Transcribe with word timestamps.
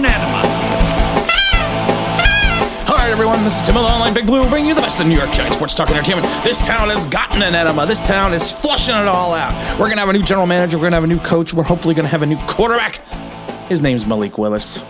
All 0.00 0.06
right, 2.96 3.10
everyone, 3.10 3.44
this 3.44 3.60
is 3.60 3.66
Tim 3.66 3.74
Malone, 3.74 3.92
Online 3.92 4.14
Big 4.14 4.26
Blue, 4.26 4.48
bringing 4.48 4.70
you 4.70 4.74
the 4.74 4.80
best 4.80 4.98
of 4.98 5.06
New 5.06 5.16
York 5.16 5.30
Giants 5.32 5.56
sports 5.56 5.74
talk 5.74 5.90
entertainment. 5.90 6.26
This 6.42 6.64
town 6.64 6.88
has 6.88 7.04
gotten 7.06 7.42
an 7.42 7.54
enema. 7.54 7.84
This 7.84 8.00
town 8.00 8.32
is 8.32 8.50
flushing 8.50 8.94
it 8.94 9.06
all 9.06 9.34
out. 9.34 9.52
We're 9.72 9.88
going 9.88 9.96
to 9.96 10.00
have 10.00 10.08
a 10.08 10.14
new 10.14 10.22
general 10.22 10.46
manager. 10.46 10.78
We're 10.78 10.90
going 10.90 10.92
to 10.92 10.96
have 10.96 11.04
a 11.04 11.06
new 11.06 11.20
coach. 11.20 11.52
We're 11.52 11.64
hopefully 11.64 11.94
going 11.94 12.06
to 12.06 12.10
have 12.10 12.22
a 12.22 12.26
new 12.26 12.38
quarterback. 12.46 13.06
His 13.68 13.82
name's 13.82 14.06
Malik 14.06 14.38
Willis. 14.38 14.80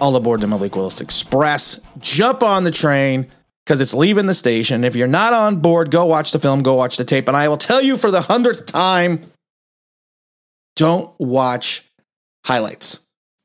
All 0.00 0.14
aboard 0.16 0.42
the 0.42 0.46
Malik 0.46 0.76
Willis 0.76 1.00
Express. 1.00 1.80
Jump 1.98 2.42
on 2.42 2.64
the 2.64 2.70
train 2.70 3.28
because 3.64 3.80
it's 3.80 3.94
leaving 3.94 4.26
the 4.26 4.34
station. 4.34 4.84
If 4.84 4.94
you're 4.94 5.08
not 5.08 5.32
on 5.32 5.56
board, 5.56 5.90
go 5.90 6.04
watch 6.04 6.32
the 6.32 6.38
film, 6.38 6.62
go 6.62 6.74
watch 6.74 6.98
the 6.98 7.04
tape. 7.04 7.26
And 7.26 7.36
I 7.36 7.48
will 7.48 7.56
tell 7.56 7.80
you 7.80 7.96
for 7.96 8.10
the 8.10 8.20
hundredth 8.20 8.66
time 8.66 9.30
don't 10.76 11.18
watch 11.18 11.82
highlights. 12.44 12.98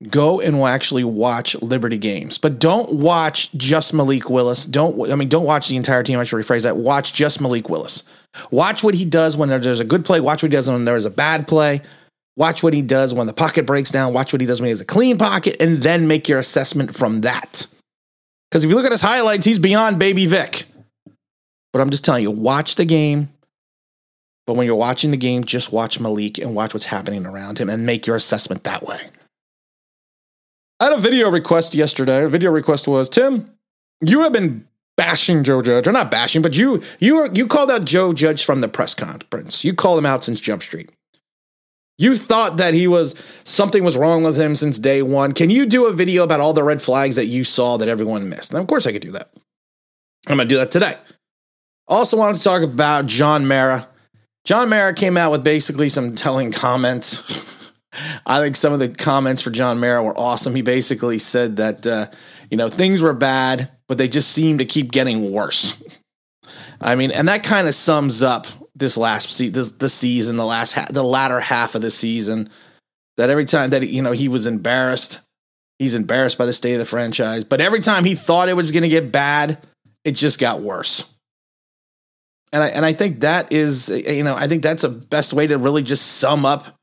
Go 0.10 0.42
and 0.42 0.56
actually 0.64 1.04
watch 1.04 1.56
Liberty 1.62 2.00
games, 2.00 2.40
but 2.40 2.58
don't 2.58 2.92
watch 2.94 3.52
just 3.52 3.94
Malik 3.94 4.30
Willis. 4.32 4.66
Don't 4.66 5.12
I 5.12 5.16
mean 5.16 5.30
don't 5.30 5.46
watch 5.46 5.68
the 5.68 5.76
entire 5.76 6.02
team. 6.02 6.18
I 6.18 6.24
should 6.24 6.44
rephrase 6.44 6.64
that. 6.64 6.78
Watch 6.78 7.14
just 7.14 7.40
Malik 7.40 7.70
Willis. 7.70 8.04
Watch 8.50 8.84
what 8.84 8.96
he 8.96 9.06
does 9.06 9.38
when 9.38 9.50
there's 9.50 9.80
a 9.80 9.86
good 9.86 10.04
play. 10.04 10.20
Watch 10.20 10.42
what 10.42 10.52
he 10.52 10.56
does 10.56 10.70
when 10.70 10.86
there's 10.86 11.06
a 11.06 11.12
bad 11.12 11.48
play. 11.48 11.82
Watch 12.36 12.64
what 12.64 12.74
he 12.74 12.82
does 12.82 13.14
when 13.14 13.28
the 13.28 13.34
pocket 13.34 13.68
breaks 13.68 13.92
down. 13.92 14.14
Watch 14.14 14.34
what 14.34 14.42
he 14.42 14.48
does 14.48 14.60
when 14.60 14.68
he 14.68 14.72
has 14.72 14.82
a 14.82 14.86
clean 14.86 15.18
pocket, 15.18 15.62
and 15.62 15.84
then 15.84 16.08
make 16.08 16.28
your 16.28 16.40
assessment 16.40 16.96
from 16.96 17.22
that. 17.22 17.68
Because 18.50 18.64
if 18.64 18.70
you 18.70 18.76
look 18.76 18.86
at 18.86 18.92
his 18.92 19.02
highlights, 19.02 19.46
he's 19.46 19.60
beyond 19.60 20.00
Baby 20.00 20.26
Vick. 20.26 20.66
But 21.74 21.82
I'm 21.82 21.90
just 21.90 22.04
telling 22.04 22.24
you, 22.24 22.32
watch 22.32 22.76
the 22.76 22.86
game. 22.86 23.30
But 24.48 24.56
when 24.56 24.66
you're 24.66 24.76
watching 24.76 25.12
the 25.12 25.18
game, 25.18 25.44
just 25.44 25.72
watch 25.72 26.00
Malik 26.00 26.38
and 26.38 26.56
watch 26.56 26.74
what's 26.74 26.88
happening 26.88 27.26
around 27.26 27.60
him 27.60 27.70
and 27.70 27.86
make 27.86 28.08
your 28.08 28.16
assessment 28.16 28.64
that 28.64 28.86
way. 28.86 29.00
I 30.82 30.86
had 30.86 30.94
a 30.94 30.98
video 30.98 31.30
request 31.30 31.76
yesterday. 31.76 32.24
A 32.24 32.28
video 32.28 32.50
request 32.50 32.88
was 32.88 33.08
Tim, 33.08 33.52
you 34.02 34.22
have 34.22 34.34
been 34.34 34.68
bashing 34.98 35.44
Joe 35.44 35.62
Judge, 35.62 35.88
or 35.88 35.92
not 35.92 36.10
bashing, 36.10 36.42
but 36.42 36.58
you 36.58 36.82
you 37.00 37.30
you 37.34 37.46
called 37.46 37.70
out 37.70 37.86
Joe 37.86 38.14
Judge 38.14 38.44
from 38.44 38.62
the 38.62 38.68
press 38.68 38.96
conference. 38.96 39.64
You 39.64 39.76
called 39.76 40.00
him 40.00 40.08
out 40.08 40.24
since 40.24 40.40
Jump 40.40 40.64
Street. 40.64 40.92
You 42.00 42.16
thought 42.16 42.58
that 42.58 42.74
he 42.74 42.88
was 42.88 43.14
something 43.44 43.84
was 43.84 43.96
wrong 43.96 44.24
with 44.24 44.42
him 44.42 44.56
since 44.56 44.80
day 44.80 45.04
one. 45.04 45.34
Can 45.34 45.52
you 45.52 45.68
do 45.68 45.86
a 45.86 45.94
video 45.94 46.24
about 46.24 46.40
all 46.40 46.52
the 46.52 46.64
red 46.64 46.82
flags 46.82 47.16
that 47.16 47.28
you 47.28 47.44
saw 47.44 47.78
that 47.78 47.88
everyone 47.88 48.28
missed? 48.28 48.52
And 48.52 48.60
of 48.60 48.66
course, 48.66 48.88
I 48.88 48.92
could 48.92 49.04
do 49.04 49.12
that. 49.12 49.32
I'm 50.26 50.38
going 50.38 50.50
to 50.50 50.56
do 50.56 50.58
that 50.58 50.72
today. 50.72 50.96
Also, 51.88 52.18
wanted 52.18 52.38
to 52.38 52.44
talk 52.44 52.64
about 52.64 53.06
John 53.06 53.48
Mara. 53.48 53.88
John 54.46 54.68
Mara 54.70 54.96
came 54.96 55.16
out 55.16 55.32
with 55.32 55.44
basically 55.44 55.90
some 55.90 56.16
telling 56.16 56.52
comments. 56.52 57.22
I 58.26 58.40
think 58.40 58.56
some 58.56 58.74
of 58.74 58.80
the 58.80 58.90
comments 58.90 59.42
for 59.42 59.50
John 59.50 59.80
Mara 59.80 60.02
were 60.02 60.18
awesome. 60.18 60.56
He 60.56 60.62
basically 60.62 61.18
said 61.18 61.58
that 61.58 61.86
uh, 61.86 62.08
you 62.50 62.58
know 62.58 62.70
things 62.70 63.02
were 63.02 63.14
bad, 63.14 63.70
but 63.88 63.98
they 63.98 64.08
just 64.08 64.32
seem 64.32 64.58
to 64.60 64.66
keep 64.66 64.92
getting 64.92 65.32
worse. 65.32 65.82
I 66.80 66.96
mean, 66.96 67.12
and 67.12 67.28
that 67.28 67.44
kind 67.44 67.68
of 67.68 67.76
sums 67.76 68.24
up 68.24 68.48
this 68.76 68.98
last 68.98 69.30
se- 69.30 69.50
this, 69.50 69.72
the 69.72 69.90
season, 69.90 70.38
the 70.38 70.46
last 70.46 70.74
ha- 70.74 70.88
the 70.90 71.04
latter 71.04 71.40
half 71.40 71.76
of 71.76 71.82
the 71.82 71.92
season. 71.92 72.50
That 73.18 73.30
every 73.30 73.46
time 73.46 73.72
that 73.72 73.88
you 73.88 74.02
know 74.02 74.14
he 74.14 74.30
was 74.30 74.48
embarrassed, 74.48 75.20
he's 75.78 75.96
embarrassed 75.96 76.38
by 76.38 76.46
the 76.46 76.54
state 76.54 76.74
of 76.74 76.80
the 76.80 76.86
franchise. 76.86 77.44
But 77.44 77.62
every 77.62 77.82
time 77.82 78.06
he 78.06 78.16
thought 78.16 78.50
it 78.50 78.56
was 78.56 78.72
going 78.72 78.84
to 78.84 78.90
get 78.90 79.12
bad, 79.12 79.58
it 80.06 80.14
just 80.14 80.40
got 80.40 80.62
worse. 80.62 81.04
And 82.54 82.64
I 82.64 82.68
and 82.68 82.86
I 82.86 82.94
think 82.94 83.20
that 83.20 83.52
is 83.52 83.90
you 83.90 84.24
know 84.24 84.36
I 84.36 84.48
think 84.48 84.64
that's 84.64 84.84
a 84.86 84.90
best 84.90 85.34
way 85.34 85.48
to 85.48 85.58
really 85.58 85.84
just 85.84 86.06
sum 86.06 86.46
up 86.46 86.78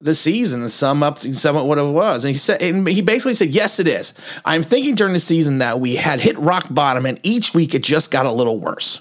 the 0.00 0.14
season 0.14 0.68
sum 0.68 1.02
up 1.02 1.18
sum 1.18 1.56
up 1.56 1.66
what 1.66 1.78
it 1.78 1.82
was. 1.82 2.24
And 2.24 2.32
he 2.32 2.38
said 2.38 2.62
and 2.62 2.86
he 2.88 3.02
basically 3.02 3.34
said, 3.34 3.48
Yes, 3.48 3.78
it 3.78 3.88
is. 3.88 4.14
I'm 4.44 4.62
thinking 4.62 4.94
during 4.94 5.12
the 5.12 5.20
season 5.20 5.58
that 5.58 5.80
we 5.80 5.96
had 5.96 6.20
hit 6.20 6.38
rock 6.38 6.66
bottom 6.70 7.06
and 7.06 7.20
each 7.22 7.54
week 7.54 7.74
it 7.74 7.82
just 7.82 8.10
got 8.10 8.26
a 8.26 8.32
little 8.32 8.58
worse. 8.58 9.00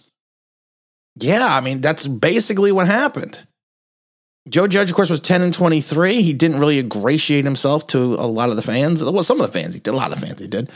Yeah, 1.16 1.46
I 1.46 1.62
mean, 1.62 1.82
that's 1.82 2.08
basically 2.08 2.72
what 2.72 2.88
happened. 2.88 3.44
Joe 4.48 4.68
Judge, 4.68 4.90
of 4.90 4.96
course, 4.96 5.10
was 5.10 5.20
10 5.20 5.42
and 5.42 5.54
23. 5.54 6.22
He 6.22 6.34
didn't 6.34 6.60
really 6.60 6.80
ingratiate 6.80 7.46
himself 7.46 7.86
to 7.88 8.16
a 8.16 8.26
lot 8.26 8.50
of 8.50 8.56
the 8.56 8.62
fans. 8.62 9.04
Well, 9.04 9.22
some 9.22 9.40
of 9.40 9.52
the 9.52 9.60
fans 9.60 9.76
he 9.76 9.82
did, 9.82 9.94
a 9.94 9.98
lot 9.98 10.12
of 10.12 10.20
the 10.20 10.26
fans 10.26 10.40
he 10.40 10.48
did. 10.48 10.72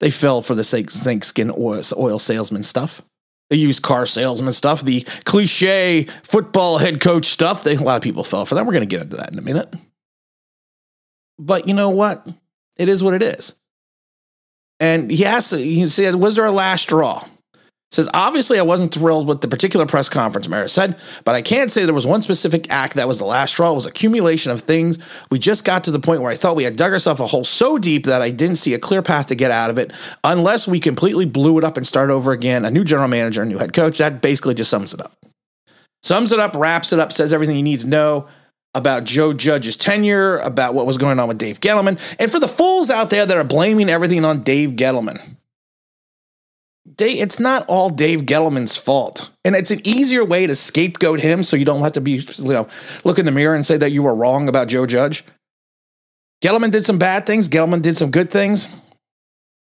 They 0.00 0.10
fell 0.10 0.42
for 0.42 0.54
the 0.54 0.64
snakeskin 0.64 1.50
oil, 1.50 1.82
oil 1.96 2.18
salesman 2.18 2.62
stuff. 2.62 3.02
The 3.50 3.56
used 3.56 3.82
car 3.82 4.04
salesman 4.04 4.52
stuff, 4.52 4.82
the 4.82 5.00
cliche 5.24 6.06
football 6.22 6.78
head 6.78 7.00
coach 7.00 7.24
stuff. 7.24 7.64
They, 7.64 7.76
a 7.76 7.80
lot 7.80 7.96
of 7.96 8.02
people 8.02 8.24
fell 8.24 8.44
for 8.44 8.54
that. 8.54 8.66
We're 8.66 8.72
going 8.72 8.86
to 8.88 8.96
get 8.96 9.02
into 9.02 9.16
that 9.16 9.32
in 9.32 9.38
a 9.38 9.42
minute. 9.42 9.74
But 11.38 11.66
you 11.66 11.74
know 11.74 11.88
what? 11.90 12.28
It 12.76 12.88
is 12.88 13.02
what 13.02 13.14
it 13.14 13.22
is. 13.22 13.54
And 14.80 15.10
he 15.10 15.24
asked, 15.24 15.54
he 15.54 15.86
said, 15.86 16.14
was 16.14 16.36
there 16.36 16.44
a 16.44 16.52
last 16.52 16.82
straw? 16.82 17.24
Says, 17.90 18.08
obviously, 18.12 18.58
I 18.58 18.62
wasn't 18.62 18.92
thrilled 18.92 19.26
with 19.26 19.40
the 19.40 19.48
particular 19.48 19.86
press 19.86 20.10
conference, 20.10 20.46
Mara 20.46 20.68
said, 20.68 20.98
but 21.24 21.34
I 21.34 21.40
can't 21.40 21.70
say 21.70 21.86
there 21.86 21.94
was 21.94 22.06
one 22.06 22.20
specific 22.20 22.70
act 22.70 22.94
that 22.94 23.08
was 23.08 23.18
the 23.18 23.24
last 23.24 23.52
straw. 23.52 23.72
It 23.72 23.76
was 23.76 23.86
accumulation 23.86 24.52
of 24.52 24.60
things. 24.60 24.98
We 25.30 25.38
just 25.38 25.64
got 25.64 25.84
to 25.84 25.90
the 25.90 25.98
point 25.98 26.20
where 26.20 26.30
I 26.30 26.34
thought 26.34 26.54
we 26.54 26.64
had 26.64 26.76
dug 26.76 26.92
ourselves 26.92 27.20
a 27.20 27.26
hole 27.26 27.44
so 27.44 27.78
deep 27.78 28.04
that 28.04 28.20
I 28.20 28.30
didn't 28.30 28.56
see 28.56 28.74
a 28.74 28.78
clear 28.78 29.00
path 29.00 29.26
to 29.26 29.34
get 29.34 29.50
out 29.50 29.70
of 29.70 29.78
it 29.78 29.94
unless 30.22 30.68
we 30.68 30.80
completely 30.80 31.24
blew 31.24 31.56
it 31.56 31.64
up 31.64 31.78
and 31.78 31.86
start 31.86 32.10
over 32.10 32.32
again. 32.32 32.66
A 32.66 32.70
new 32.70 32.84
general 32.84 33.08
manager, 33.08 33.42
a 33.42 33.46
new 33.46 33.58
head 33.58 33.72
coach. 33.72 33.96
That 33.96 34.20
basically 34.20 34.52
just 34.52 34.70
sums 34.70 34.92
it 34.92 35.00
up. 35.00 35.12
Sums 36.02 36.30
it 36.30 36.38
up, 36.38 36.54
wraps 36.54 36.92
it 36.92 36.98
up, 36.98 37.10
says 37.10 37.32
everything 37.32 37.56
you 37.56 37.62
need 37.62 37.80
to 37.80 37.86
know 37.86 38.28
about 38.74 39.04
Joe 39.04 39.32
Judge's 39.32 39.78
tenure, 39.78 40.38
about 40.38 40.74
what 40.74 40.86
was 40.86 40.98
going 40.98 41.18
on 41.18 41.26
with 41.26 41.38
Dave 41.38 41.58
Gettleman, 41.58 41.98
and 42.18 42.30
for 42.30 42.38
the 42.38 42.46
fools 42.46 42.90
out 42.90 43.08
there 43.08 43.24
that 43.24 43.36
are 43.36 43.44
blaming 43.44 43.88
everything 43.88 44.26
on 44.26 44.42
Dave 44.42 44.70
Gettleman. 44.72 45.37
Dave, 46.96 47.22
it's 47.22 47.40
not 47.40 47.64
all 47.68 47.90
Dave 47.90 48.20
Gettleman's 48.22 48.76
fault. 48.76 49.30
And 49.44 49.54
it's 49.54 49.70
an 49.70 49.80
easier 49.84 50.24
way 50.24 50.46
to 50.46 50.54
scapegoat 50.54 51.20
him 51.20 51.42
so 51.42 51.56
you 51.56 51.64
don't 51.64 51.82
have 51.82 51.92
to 51.92 52.00
be, 52.00 52.12
you 52.36 52.52
know, 52.52 52.68
look 53.04 53.18
in 53.18 53.24
the 53.24 53.30
mirror 53.30 53.54
and 53.54 53.64
say 53.64 53.76
that 53.76 53.92
you 53.92 54.02
were 54.02 54.14
wrong 54.14 54.48
about 54.48 54.68
Joe 54.68 54.86
Judge. 54.86 55.24
Gettleman 56.42 56.70
did 56.70 56.84
some 56.84 56.98
bad 56.98 57.26
things, 57.26 57.48
Gettleman 57.48 57.82
did 57.82 57.96
some 57.96 58.10
good 58.10 58.30
things. 58.30 58.68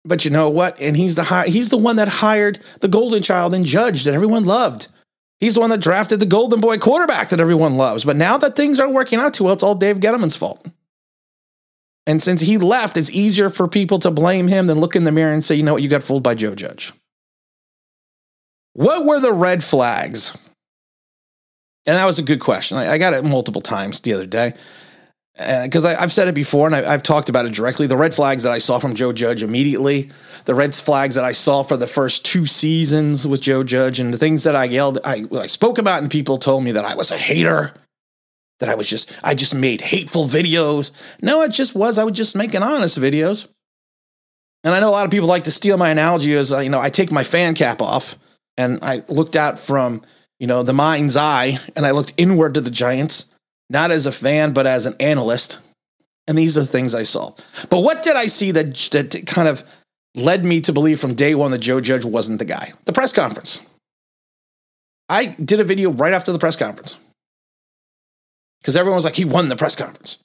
But 0.04 0.24
you 0.24 0.30
know 0.30 0.48
what? 0.48 0.80
And 0.80 0.96
he's 0.96 1.14
the 1.14 1.24
high, 1.24 1.46
he's 1.46 1.68
the 1.68 1.76
one 1.76 1.96
that 1.96 2.08
hired 2.08 2.58
the 2.80 2.88
golden 2.88 3.22
child 3.22 3.54
and 3.54 3.64
judge 3.64 4.04
that 4.04 4.14
everyone 4.14 4.44
loved. 4.44 4.88
He's 5.38 5.54
the 5.54 5.60
one 5.60 5.70
that 5.70 5.80
drafted 5.80 6.20
the 6.20 6.26
golden 6.26 6.60
boy 6.60 6.78
quarterback 6.78 7.28
that 7.28 7.40
everyone 7.40 7.76
loves. 7.76 8.04
But 8.04 8.16
now 8.16 8.38
that 8.38 8.56
things 8.56 8.80
aren't 8.80 8.94
working 8.94 9.18
out 9.18 9.34
too 9.34 9.44
well, 9.44 9.54
it's 9.54 9.62
all 9.62 9.74
Dave 9.74 9.98
Gettleman's 9.98 10.36
fault. 10.36 10.66
And 12.06 12.20
since 12.20 12.40
he 12.40 12.58
left, 12.58 12.96
it's 12.96 13.10
easier 13.10 13.48
for 13.48 13.68
people 13.68 13.98
to 14.00 14.10
blame 14.10 14.48
him 14.48 14.66
than 14.66 14.80
look 14.80 14.96
in 14.96 15.04
the 15.04 15.12
mirror 15.12 15.32
and 15.32 15.44
say, 15.44 15.54
you 15.54 15.62
know 15.62 15.74
what, 15.74 15.82
you 15.82 15.88
got 15.88 16.02
fooled 16.02 16.22
by 16.22 16.34
Joe 16.34 16.54
Judge. 16.54 16.92
What 18.74 19.04
were 19.04 19.20
the 19.20 19.32
red 19.32 19.62
flags? 19.62 20.36
And 21.86 21.96
that 21.96 22.04
was 22.04 22.18
a 22.18 22.22
good 22.22 22.40
question. 22.40 22.76
I, 22.78 22.92
I 22.92 22.98
got 22.98 23.12
it 23.12 23.24
multiple 23.24 23.60
times 23.60 24.00
the 24.00 24.12
other 24.12 24.26
day 24.26 24.54
because 25.34 25.84
uh, 25.84 25.96
I've 25.98 26.12
said 26.12 26.28
it 26.28 26.34
before 26.34 26.66
and 26.66 26.76
I, 26.76 26.90
have 26.90 27.02
talked 27.02 27.28
about 27.28 27.46
it 27.46 27.54
directly. 27.54 27.86
The 27.86 27.96
red 27.96 28.14
flags 28.14 28.42
that 28.42 28.52
I 28.52 28.58
saw 28.58 28.78
from 28.78 28.94
Joe 28.94 29.12
Judge 29.12 29.42
immediately, 29.42 30.10
the 30.44 30.54
red 30.54 30.74
flags 30.74 31.14
that 31.14 31.24
I 31.24 31.32
saw 31.32 31.62
for 31.62 31.76
the 31.76 31.86
first 31.86 32.24
two 32.24 32.44
seasons 32.44 33.26
with 33.26 33.40
Joe 33.40 33.64
Judge, 33.64 33.98
and 33.98 34.12
the 34.12 34.18
things 34.18 34.44
that 34.44 34.54
I 34.54 34.64
yelled, 34.64 34.98
I, 35.04 35.24
I 35.32 35.46
spoke 35.46 35.78
about, 35.78 36.02
and 36.02 36.10
people 36.10 36.36
told 36.36 36.64
me 36.64 36.72
that 36.72 36.84
I 36.84 36.94
was 36.94 37.10
a 37.10 37.16
hater, 37.16 37.72
that 38.60 38.68
I 38.68 38.74
was 38.74 38.88
just, 38.88 39.16
I 39.24 39.34
just 39.34 39.54
made 39.54 39.80
hateful 39.80 40.26
videos. 40.26 40.90
No, 41.22 41.42
it 41.42 41.48
just 41.48 41.74
was, 41.74 41.96
I 41.96 42.04
was 42.04 42.16
just 42.16 42.36
making 42.36 42.62
honest 42.62 42.98
videos. 42.98 43.48
And 44.64 44.74
I 44.74 44.80
know 44.80 44.90
a 44.90 44.92
lot 44.92 45.06
of 45.06 45.10
people 45.10 45.28
like 45.28 45.44
to 45.44 45.50
steal 45.50 45.76
my 45.76 45.88
analogy 45.88 46.34
as, 46.34 46.52
you 46.52 46.68
know, 46.68 46.80
I 46.80 46.90
take 46.90 47.10
my 47.10 47.24
fan 47.24 47.54
cap 47.54 47.80
off 47.80 48.16
and 48.56 48.78
I 48.82 49.02
looked 49.08 49.36
out 49.36 49.58
from, 49.58 50.02
you 50.38 50.46
know, 50.46 50.62
the 50.62 50.72
mind's 50.72 51.16
eye 51.16 51.58
and 51.76 51.86
I 51.86 51.92
looked 51.92 52.12
inward 52.16 52.54
to 52.54 52.60
the 52.60 52.70
Giants, 52.70 53.26
not 53.70 53.90
as 53.90 54.06
a 54.06 54.12
fan, 54.12 54.52
but 54.52 54.66
as 54.66 54.86
an 54.86 54.94
analyst. 55.00 55.58
And 56.26 56.38
these 56.38 56.56
are 56.56 56.60
the 56.60 56.66
things 56.66 56.94
I 56.94 57.02
saw. 57.02 57.34
But 57.68 57.80
what 57.80 58.02
did 58.02 58.16
I 58.16 58.26
see 58.26 58.50
that, 58.52 58.74
that 58.92 59.26
kind 59.26 59.48
of 59.48 59.64
led 60.14 60.44
me 60.44 60.60
to 60.62 60.72
believe 60.72 61.00
from 61.00 61.14
day 61.14 61.34
one 61.34 61.50
that 61.50 61.58
Joe 61.58 61.80
Judge 61.80 62.04
wasn't 62.04 62.38
the 62.38 62.44
guy? 62.44 62.72
The 62.84 62.92
press 62.92 63.12
conference. 63.12 63.58
I 65.08 65.26
did 65.26 65.60
a 65.60 65.64
video 65.64 65.90
right 65.90 66.12
after 66.12 66.32
the 66.32 66.38
press 66.38 66.56
conference 66.56 66.96
because 68.60 68.76
everyone 68.76 68.96
was 68.96 69.04
like, 69.04 69.16
he 69.16 69.24
won 69.24 69.48
the 69.48 69.56
press 69.56 69.74
conference. 69.74 70.18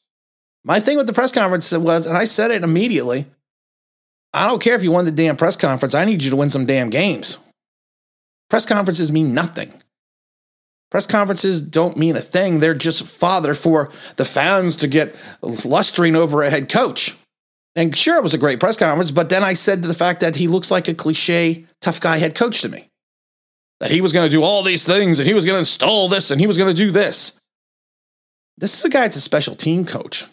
My 0.64 0.80
thing 0.80 0.98
with 0.98 1.08
the 1.08 1.14
press 1.14 1.32
conference 1.32 1.72
was, 1.72 2.06
and 2.06 2.18
I 2.18 2.26
said 2.26 2.52
it 2.52 2.64
immediately 2.64 3.26
I 4.34 4.48
don't 4.48 4.62
care 4.62 4.76
if 4.76 4.84
you 4.84 4.92
won 4.92 5.06
the 5.06 5.12
damn 5.12 5.36
press 5.36 5.56
conference. 5.56 5.96
I 5.96 6.06
need 6.06 6.24
you 6.24 6.30
to 6.30 6.36
win 6.36 6.50
some 6.50 6.66
damn 6.66 6.90
games. 6.90 7.38
Press 8.50 8.66
conferences 8.66 9.12
mean 9.12 9.34
nothing. 9.34 9.74
Press 10.90 11.06
conferences 11.06 11.62
don't 11.62 11.98
mean 11.98 12.16
a 12.16 12.22
thing. 12.22 12.60
They're 12.60 12.74
just 12.74 13.06
fodder 13.06 13.54
for 13.54 13.92
the 14.16 14.26
fans 14.26 14.78
to 14.78 14.88
get 14.88 15.16
lustering 15.42 16.16
over 16.16 16.44
a 16.44 16.50
head 16.50 16.70
coach. 16.70 17.16
And 17.76 17.96
sure, 17.96 18.18
it 18.18 18.24
was 18.24 18.34
a 18.34 18.40
great 18.40 18.60
press 18.60 18.78
conference, 18.78 19.12
but 19.12 19.30
then 19.30 19.44
I 19.44 19.54
said 19.54 19.82
to 19.82 19.88
the 19.88 19.94
fact 19.94 20.22
that 20.22 20.38
he 20.38 20.48
looks 20.48 20.72
like 20.72 20.88
a 20.88 20.94
cliche 20.94 21.66
tough 21.82 22.00
guy 22.00 22.18
head 22.18 22.36
coach 22.36 22.62
to 22.62 22.70
me. 22.70 22.90
That 23.80 23.92
he 23.92 24.02
was 24.02 24.14
going 24.14 24.26
to 24.26 24.36
do 24.36 24.42
all 24.42 24.64
these 24.64 24.84
things 24.84 25.20
and 25.20 25.28
he 25.28 25.36
was 25.36 25.46
going 25.46 25.56
to 25.56 25.60
install 25.60 26.10
this 26.10 26.32
and 26.32 26.42
he 26.42 26.48
was 26.48 26.58
going 26.58 26.74
to 26.74 26.76
do 26.76 26.90
this. 26.90 27.40
This 28.58 28.80
is 28.80 28.86
a 28.86 28.90
guy 28.90 29.02
that's 29.02 29.18
a 29.18 29.22
special 29.22 29.56
team 29.56 29.86
coach. 29.86 30.26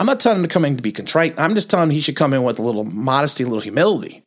I'm 0.00 0.06
not 0.06 0.18
telling 0.18 0.38
him 0.38 0.44
to 0.44 0.52
come 0.52 0.64
in 0.64 0.76
to 0.76 0.82
be 0.82 0.90
contrite. 0.90 1.38
I'm 1.38 1.54
just 1.54 1.70
telling 1.70 1.90
him 1.90 1.94
he 1.94 2.00
should 2.00 2.16
come 2.16 2.32
in 2.32 2.42
with 2.42 2.58
a 2.58 2.62
little 2.62 2.84
modesty, 2.84 3.44
a 3.44 3.46
little 3.46 3.60
humility. 3.60 4.24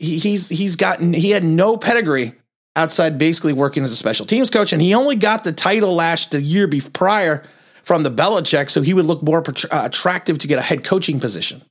He, 0.00 0.18
he's 0.18 0.48
he's 0.48 0.74
gotten 0.74 1.12
he 1.12 1.30
had 1.30 1.44
no 1.44 1.76
pedigree 1.76 2.32
outside 2.74 3.18
basically 3.18 3.52
working 3.52 3.84
as 3.84 3.92
a 3.92 3.96
special 3.96 4.26
teams 4.26 4.50
coach, 4.50 4.72
and 4.72 4.82
he 4.82 4.94
only 4.94 5.14
got 5.14 5.44
the 5.44 5.52
title 5.52 5.94
last 5.94 6.32
the 6.32 6.40
year 6.40 6.66
before 6.66 6.90
prior 6.90 7.44
from 7.84 8.02
the 8.02 8.10
Belichick, 8.10 8.70
so 8.70 8.82
he 8.82 8.94
would 8.94 9.04
look 9.04 9.22
more 9.22 9.42
uh, 9.48 9.82
attractive 9.84 10.38
to 10.38 10.48
get 10.48 10.58
a 10.58 10.62
head 10.62 10.84
coaching 10.84 11.20
position. 11.20 11.62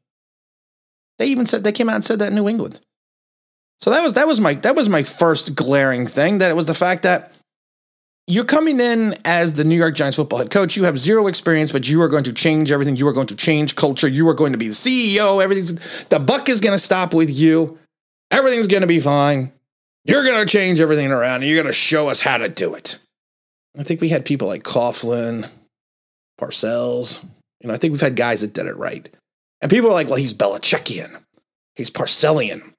They 1.18 1.28
even 1.28 1.46
said 1.46 1.64
they 1.64 1.72
came 1.72 1.90
out 1.90 1.96
and 1.96 2.06
said 2.06 2.20
that 2.20 2.30
in 2.30 2.36
New 2.36 2.48
England. 2.48 2.80
So 3.80 3.90
that 3.92 4.04
was 4.04 4.14
that 4.14 4.28
was 4.28 4.40
my 4.40 4.56
that 4.56 4.76
was 4.76 4.90
my 4.90 5.04
first 5.04 5.56
glaring 5.56 6.06
thing. 6.06 6.38
That 6.40 6.52
it 6.52 6.56
was 6.56 6.68
the 6.68 6.74
fact 6.74 7.04
that 7.04 7.32
you're 8.28 8.46
coming 8.46 8.80
in 8.80 9.16
as 9.26 9.56
the 9.56 9.64
New 9.64 9.76
York 9.76 9.96
Giants 9.96 10.18
football 10.18 10.40
head 10.40 10.52
coach. 10.52 10.78
You 10.78 10.84
have 10.84 11.00
zero 11.00 11.28
experience, 11.28 11.72
but 11.72 11.90
you 11.90 12.02
are 12.02 12.10
going 12.10 12.26
to 12.26 12.34
change 12.34 12.72
everything. 12.72 12.96
You 12.96 13.08
are 13.08 13.14
going 13.14 13.28
to 13.28 13.36
change 13.36 13.76
culture. 13.76 14.08
You 14.08 14.28
are 14.30 14.34
going 14.34 14.52
to 14.52 14.58
be 14.58 14.68
the 14.68 14.74
CEO. 14.74 15.42
Everything's 15.42 15.74
the 16.06 16.20
buck 16.20 16.50
is 16.50 16.62
going 16.62 16.76
to 16.76 16.84
stop 16.84 17.14
with 17.14 17.32
you. 17.32 17.80
Everything's 18.32 18.68
going 18.68 18.82
to 18.82 18.88
be 18.88 19.00
fine. 19.00 19.52
You're 20.06 20.24
going 20.24 20.46
to 20.46 20.52
change 20.52 20.82
everything 20.82 21.12
around. 21.12 21.42
And 21.42 21.46
you're 21.46 21.62
going 21.62 21.68
to 21.68 21.74
show 21.74 22.10
us 22.10 22.22
how 22.22 22.38
to 22.38 22.50
do 22.50 22.74
it. 22.76 23.00
I 23.78 23.84
think 23.84 24.02
we 24.02 24.10
had 24.10 24.26
people 24.26 24.48
like 24.48 24.64
Coughlin, 24.64 25.50
Parcells. 26.40 27.24
You 27.62 27.68
know, 27.68 27.74
I 27.74 27.78
think 27.78 27.92
we've 27.92 28.02
had 28.02 28.16
guys 28.16 28.42
that 28.42 28.54
did 28.54 28.68
it 28.68 28.78
right. 28.78 29.10
And 29.62 29.70
people 29.70 29.90
are 29.90 29.94
like, 29.94 30.08
well, 30.08 30.16
he's 30.16 30.34
Belichickian. 30.34 31.22
He's 31.76 31.90
Parcellian. 31.90 32.74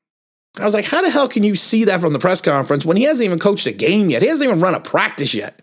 I 0.59 0.65
was 0.65 0.75
like, 0.75 0.87
how 0.87 1.03
the 1.03 1.11
hell 1.11 1.29
can 1.29 1.45
you 1.45 1.55
see 1.55 1.85
that 1.85 2.01
from 2.01 2.13
the 2.13 2.19
press 2.19 2.41
conference 2.41 2.85
when 2.85 2.97
he 2.97 3.05
hasn't 3.05 3.25
even 3.25 3.39
coached 3.39 3.67
a 3.67 3.73
game 3.73 4.11
yet? 4.11 4.23
He 4.23 4.29
hasn't 4.29 4.49
even 4.49 4.61
run 4.61 4.75
a 4.75 4.81
practice 4.81 5.33
yet. 5.33 5.63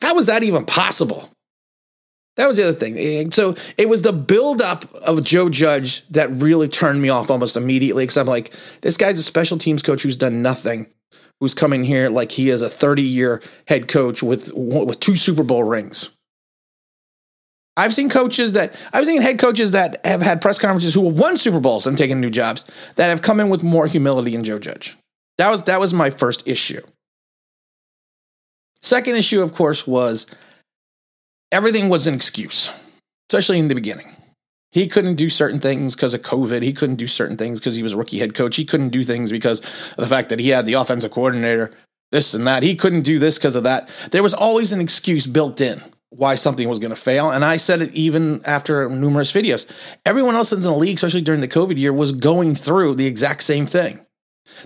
How 0.00 0.18
is 0.18 0.26
that 0.26 0.42
even 0.42 0.64
possible? 0.64 1.30
That 2.36 2.46
was 2.46 2.56
the 2.56 2.68
other 2.68 2.78
thing. 2.78 3.30
So 3.30 3.54
it 3.76 3.88
was 3.88 4.02
the 4.02 4.12
buildup 4.12 4.92
of 4.94 5.22
Joe 5.22 5.50
Judge 5.50 6.06
that 6.08 6.30
really 6.30 6.66
turned 6.68 7.02
me 7.02 7.10
off 7.10 7.30
almost 7.30 7.56
immediately 7.56 8.04
because 8.04 8.16
I'm 8.16 8.26
like, 8.26 8.54
this 8.80 8.96
guy's 8.96 9.18
a 9.18 9.22
special 9.22 9.58
teams 9.58 9.82
coach 9.82 10.02
who's 10.02 10.16
done 10.16 10.40
nothing, 10.40 10.86
who's 11.40 11.52
coming 11.52 11.84
here 11.84 12.08
like 12.08 12.32
he 12.32 12.48
is 12.48 12.62
a 12.62 12.70
30 12.70 13.02
year 13.02 13.42
head 13.68 13.86
coach 13.86 14.22
with 14.22 14.50
with 14.54 14.98
two 14.98 15.14
Super 15.14 15.42
Bowl 15.42 15.64
rings. 15.64 16.10
I've 17.76 17.94
seen 17.94 18.08
coaches 18.08 18.52
that 18.52 18.74
I've 18.92 19.06
seen 19.06 19.20
head 19.22 19.38
coaches 19.38 19.72
that 19.72 20.04
have 20.04 20.22
had 20.22 20.40
press 20.40 20.58
conferences 20.58 20.94
who 20.94 21.04
have 21.06 21.18
won 21.18 21.36
Super 21.36 21.60
Bowls 21.60 21.86
and 21.86 21.96
taken 21.96 22.20
new 22.20 22.30
jobs 22.30 22.64
that 22.96 23.08
have 23.08 23.22
come 23.22 23.40
in 23.40 23.50
with 23.50 23.62
more 23.62 23.86
humility 23.86 24.32
than 24.32 24.44
Joe 24.44 24.58
Judge. 24.58 24.96
That 25.38 25.50
was 25.50 25.62
that 25.64 25.80
was 25.80 25.92
my 25.92 26.10
first 26.10 26.46
issue. 26.46 26.82
Second 28.82 29.16
issue, 29.16 29.42
of 29.42 29.52
course, 29.52 29.86
was 29.86 30.26
everything 31.52 31.88
was 31.88 32.06
an 32.08 32.14
excuse, 32.14 32.72
especially 33.30 33.60
in 33.60 33.68
the 33.68 33.74
beginning. 33.74 34.08
He 34.72 34.88
couldn't 34.88 35.16
do 35.16 35.28
certain 35.28 35.60
things 35.60 35.94
because 35.94 36.14
of 36.14 36.22
COVID. 36.22 36.62
He 36.62 36.72
couldn't 36.72 36.96
do 36.96 37.06
certain 37.06 37.36
things 37.36 37.60
because 37.60 37.76
he 37.76 37.82
was 37.82 37.92
a 37.92 37.96
rookie 37.96 38.18
head 38.18 38.34
coach. 38.34 38.56
He 38.56 38.64
couldn't 38.64 38.88
do 38.88 39.04
things 39.04 39.30
because 39.30 39.60
of 39.60 39.96
the 39.98 40.06
fact 40.06 40.30
that 40.30 40.40
he 40.40 40.48
had 40.48 40.64
the 40.64 40.72
offensive 40.72 41.10
coordinator, 41.10 41.70
this 42.10 42.32
and 42.32 42.46
that. 42.46 42.62
He 42.62 42.74
couldn't 42.74 43.02
do 43.02 43.18
this 43.18 43.38
because 43.38 43.54
of 43.54 43.64
that. 43.64 43.88
There 44.10 44.22
was 44.22 44.32
always 44.32 44.72
an 44.72 44.80
excuse 44.80 45.26
built 45.26 45.60
in 45.60 45.82
why 46.08 46.36
something 46.36 46.68
was 46.68 46.78
going 46.78 46.90
to 46.90 46.96
fail. 46.96 47.30
And 47.30 47.44
I 47.44 47.58
said 47.58 47.82
it 47.82 47.92
even 47.92 48.42
after 48.46 48.88
numerous 48.88 49.32
videos. 49.32 49.66
Everyone 50.06 50.34
else 50.34 50.52
in 50.52 50.60
the 50.60 50.72
league, 50.72 50.96
especially 50.96 51.22
during 51.22 51.42
the 51.42 51.48
COVID 51.48 51.78
year, 51.78 51.92
was 51.92 52.12
going 52.12 52.54
through 52.54 52.94
the 52.94 53.06
exact 53.06 53.42
same 53.42 53.66
thing. 53.66 54.00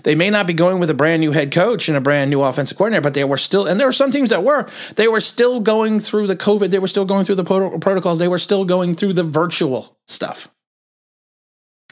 They 0.03 0.15
may 0.15 0.29
not 0.29 0.47
be 0.47 0.53
going 0.53 0.79
with 0.79 0.89
a 0.89 0.93
brand 0.93 1.21
new 1.21 1.31
head 1.31 1.51
coach 1.51 1.87
and 1.87 1.97
a 1.97 2.01
brand 2.01 2.29
new 2.29 2.41
offensive 2.41 2.77
coordinator, 2.77 3.01
but 3.01 3.13
they 3.13 3.23
were 3.23 3.37
still, 3.37 3.67
and 3.67 3.79
there 3.79 3.87
were 3.87 3.93
some 3.93 4.11
teams 4.11 4.29
that 4.31 4.43
were, 4.43 4.67
they 4.95 5.07
were 5.07 5.19
still 5.19 5.59
going 5.59 5.99
through 5.99 6.27
the 6.27 6.35
COVID, 6.35 6.69
they 6.69 6.79
were 6.79 6.87
still 6.87 7.05
going 7.05 7.25
through 7.25 7.35
the 7.35 7.43
protocols, 7.43 8.19
they 8.19 8.27
were 8.27 8.37
still 8.37 8.65
going 8.65 8.95
through 8.95 9.13
the 9.13 9.23
virtual 9.23 9.97
stuff. 10.07 10.49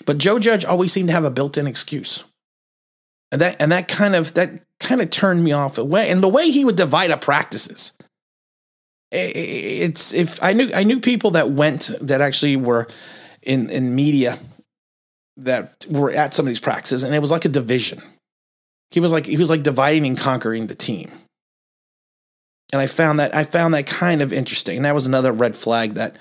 But 0.05 0.17
Joe 0.17 0.39
Judge 0.39 0.65
always 0.65 0.91
seemed 0.91 1.09
to 1.09 1.13
have 1.13 1.25
a 1.25 1.31
built-in 1.31 1.67
excuse. 1.67 2.25
And 3.31 3.41
that 3.41 3.55
and 3.59 3.71
that 3.71 3.87
kind 3.87 4.15
of 4.15 4.33
that 4.35 4.61
kind 4.79 5.01
of 5.01 5.09
turned 5.09 5.43
me 5.43 5.51
off 5.51 5.77
away. 5.77 6.09
And 6.09 6.21
the 6.21 6.29
way 6.29 6.51
he 6.51 6.63
would 6.63 6.75
divide 6.75 7.11
up 7.11 7.21
practices 7.21 7.91
it's 9.11 10.13
if 10.13 10.41
I 10.43 10.53
knew 10.53 10.69
I 10.73 10.83
knew 10.83 10.99
people 10.99 11.31
that 11.31 11.51
went 11.51 11.91
that 12.01 12.21
actually 12.21 12.55
were 12.57 12.87
in 13.41 13.69
in 13.69 13.95
media 13.95 14.37
that 15.37 15.85
were 15.89 16.11
at 16.11 16.33
some 16.33 16.45
of 16.45 16.49
these 16.49 16.59
practices, 16.59 17.03
and 17.03 17.13
it 17.13 17.19
was 17.19 17.31
like 17.31 17.45
a 17.45 17.49
division. 17.49 18.01
He 18.91 18.99
was 18.99 19.11
like 19.11 19.25
he 19.25 19.37
was 19.37 19.49
like 19.49 19.63
dividing 19.63 20.05
and 20.05 20.17
conquering 20.17 20.67
the 20.67 20.75
team, 20.75 21.11
and 22.71 22.81
I 22.81 22.87
found 22.87 23.19
that 23.19 23.35
I 23.35 23.43
found 23.43 23.73
that 23.73 23.87
kind 23.87 24.21
of 24.21 24.31
interesting. 24.31 24.77
And 24.77 24.85
that 24.85 24.95
was 24.95 25.05
another 25.05 25.31
red 25.31 25.55
flag 25.55 25.95
that 25.95 26.17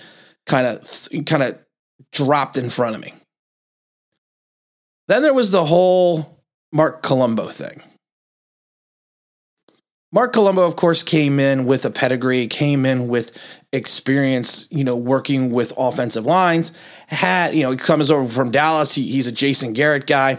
kind 0.47 0.67
of 0.67 1.09
kind 1.27 1.43
of 1.43 1.59
dropped 2.13 2.59
in 2.59 2.71
front 2.71 2.97
of 2.97 3.03
me. 3.03 3.15
Then 5.09 5.23
there 5.23 5.35
was 5.35 5.51
the 5.51 5.65
whole 5.65 6.43
Marc 6.73 7.03
Colombo 7.03 7.49
thing. 7.49 7.83
Marc 10.15 10.33
Colombo, 10.33 10.65
of 10.65 10.77
course, 10.77 11.03
came 11.03 11.41
in 11.41 11.65
with 11.65 11.85
a 11.85 11.91
pedigree, 11.91 12.47
came 12.47 12.87
in 12.87 13.09
with 13.09 13.37
experience, 13.73 14.69
you 14.71 14.85
know, 14.85 14.95
working 14.95 15.51
with 15.51 15.73
offensive 15.77 16.25
lines. 16.25 16.73
Had, 17.09 17.53
you 17.53 17.65
know, 17.65 17.73
he 17.73 17.77
comes 17.77 18.13
over 18.13 18.33
from 18.33 18.53
Dallas. 18.53 18.95
He, 18.95 19.11
he's 19.11 19.27
a 19.27 19.33
Jason 19.33 19.73
Garrett 19.73 20.07
guy. 20.07 20.39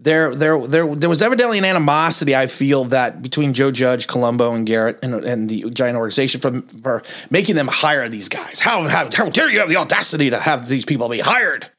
There, 0.00 0.34
there, 0.34 0.66
there, 0.66 0.96
there 0.96 1.08
was 1.08 1.22
evidently 1.22 1.58
an 1.58 1.64
animosity. 1.64 2.34
I 2.34 2.48
feel 2.48 2.86
that 2.86 3.22
between 3.22 3.52
Joe 3.52 3.70
Judge, 3.70 4.08
Colombo, 4.08 4.52
and 4.52 4.66
Garrett, 4.66 4.98
and, 5.00 5.14
and 5.14 5.48
the 5.48 5.70
Giant 5.70 5.96
organization 5.96 6.40
for, 6.40 6.60
for 6.82 7.04
making 7.30 7.54
them 7.54 7.68
hire 7.68 8.08
these 8.08 8.28
guys. 8.28 8.58
How, 8.58 8.82
how, 8.88 9.08
how 9.14 9.30
dare 9.30 9.48
you 9.48 9.60
have 9.60 9.68
the 9.68 9.76
audacity 9.76 10.30
to 10.30 10.40
have 10.40 10.66
these 10.66 10.84
people 10.84 11.08
be 11.08 11.20
hired? 11.20 11.70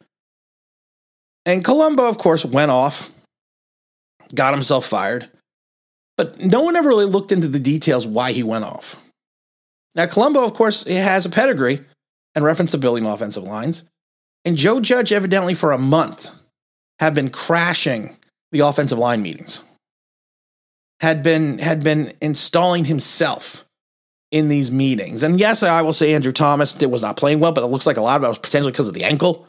And 1.45 1.65
Colombo, 1.65 2.07
of 2.07 2.17
course, 2.17 2.45
went 2.45 2.71
off, 2.71 3.11
got 4.33 4.53
himself 4.53 4.85
fired 4.85 5.29
but 6.17 6.39
no 6.39 6.61
one 6.61 6.75
ever 6.75 6.89
really 6.89 7.05
looked 7.05 7.31
into 7.31 7.47
the 7.47 7.59
details 7.59 8.07
why 8.07 8.31
he 8.31 8.43
went 8.43 8.65
off. 8.65 8.95
Now, 9.95 10.05
Colombo, 10.07 10.43
of 10.43 10.53
course, 10.53 10.83
has 10.85 11.25
a 11.25 11.29
pedigree 11.29 11.81
and 12.35 12.43
reference 12.43 12.71
to 12.71 12.77
building 12.77 13.05
offensive 13.05 13.43
lines. 13.43 13.83
And 14.45 14.55
Joe 14.57 14.81
Judge, 14.81 15.11
evidently 15.11 15.53
for 15.53 15.71
a 15.71 15.77
month, 15.77 16.31
had 16.99 17.13
been 17.13 17.29
crashing 17.29 18.17
the 18.51 18.61
offensive 18.61 18.97
line 18.97 19.21
meetings, 19.21 19.61
had 20.99 21.23
been, 21.23 21.59
had 21.59 21.83
been 21.83 22.13
installing 22.21 22.85
himself 22.85 23.65
in 24.31 24.47
these 24.47 24.71
meetings. 24.71 25.21
And 25.21 25.39
yes, 25.39 25.61
I 25.61 25.81
will 25.83 25.93
say 25.93 26.13
Andrew 26.13 26.31
Thomas 26.31 26.75
was 26.75 27.03
not 27.03 27.17
playing 27.17 27.39
well, 27.39 27.51
but 27.51 27.63
it 27.63 27.67
looks 27.67 27.85
like 27.85 27.97
a 27.97 28.01
lot 28.01 28.17
of 28.17 28.23
it 28.23 28.27
was 28.27 28.39
potentially 28.39 28.71
because 28.71 28.87
of 28.87 28.95
the 28.95 29.03
ankle. 29.03 29.47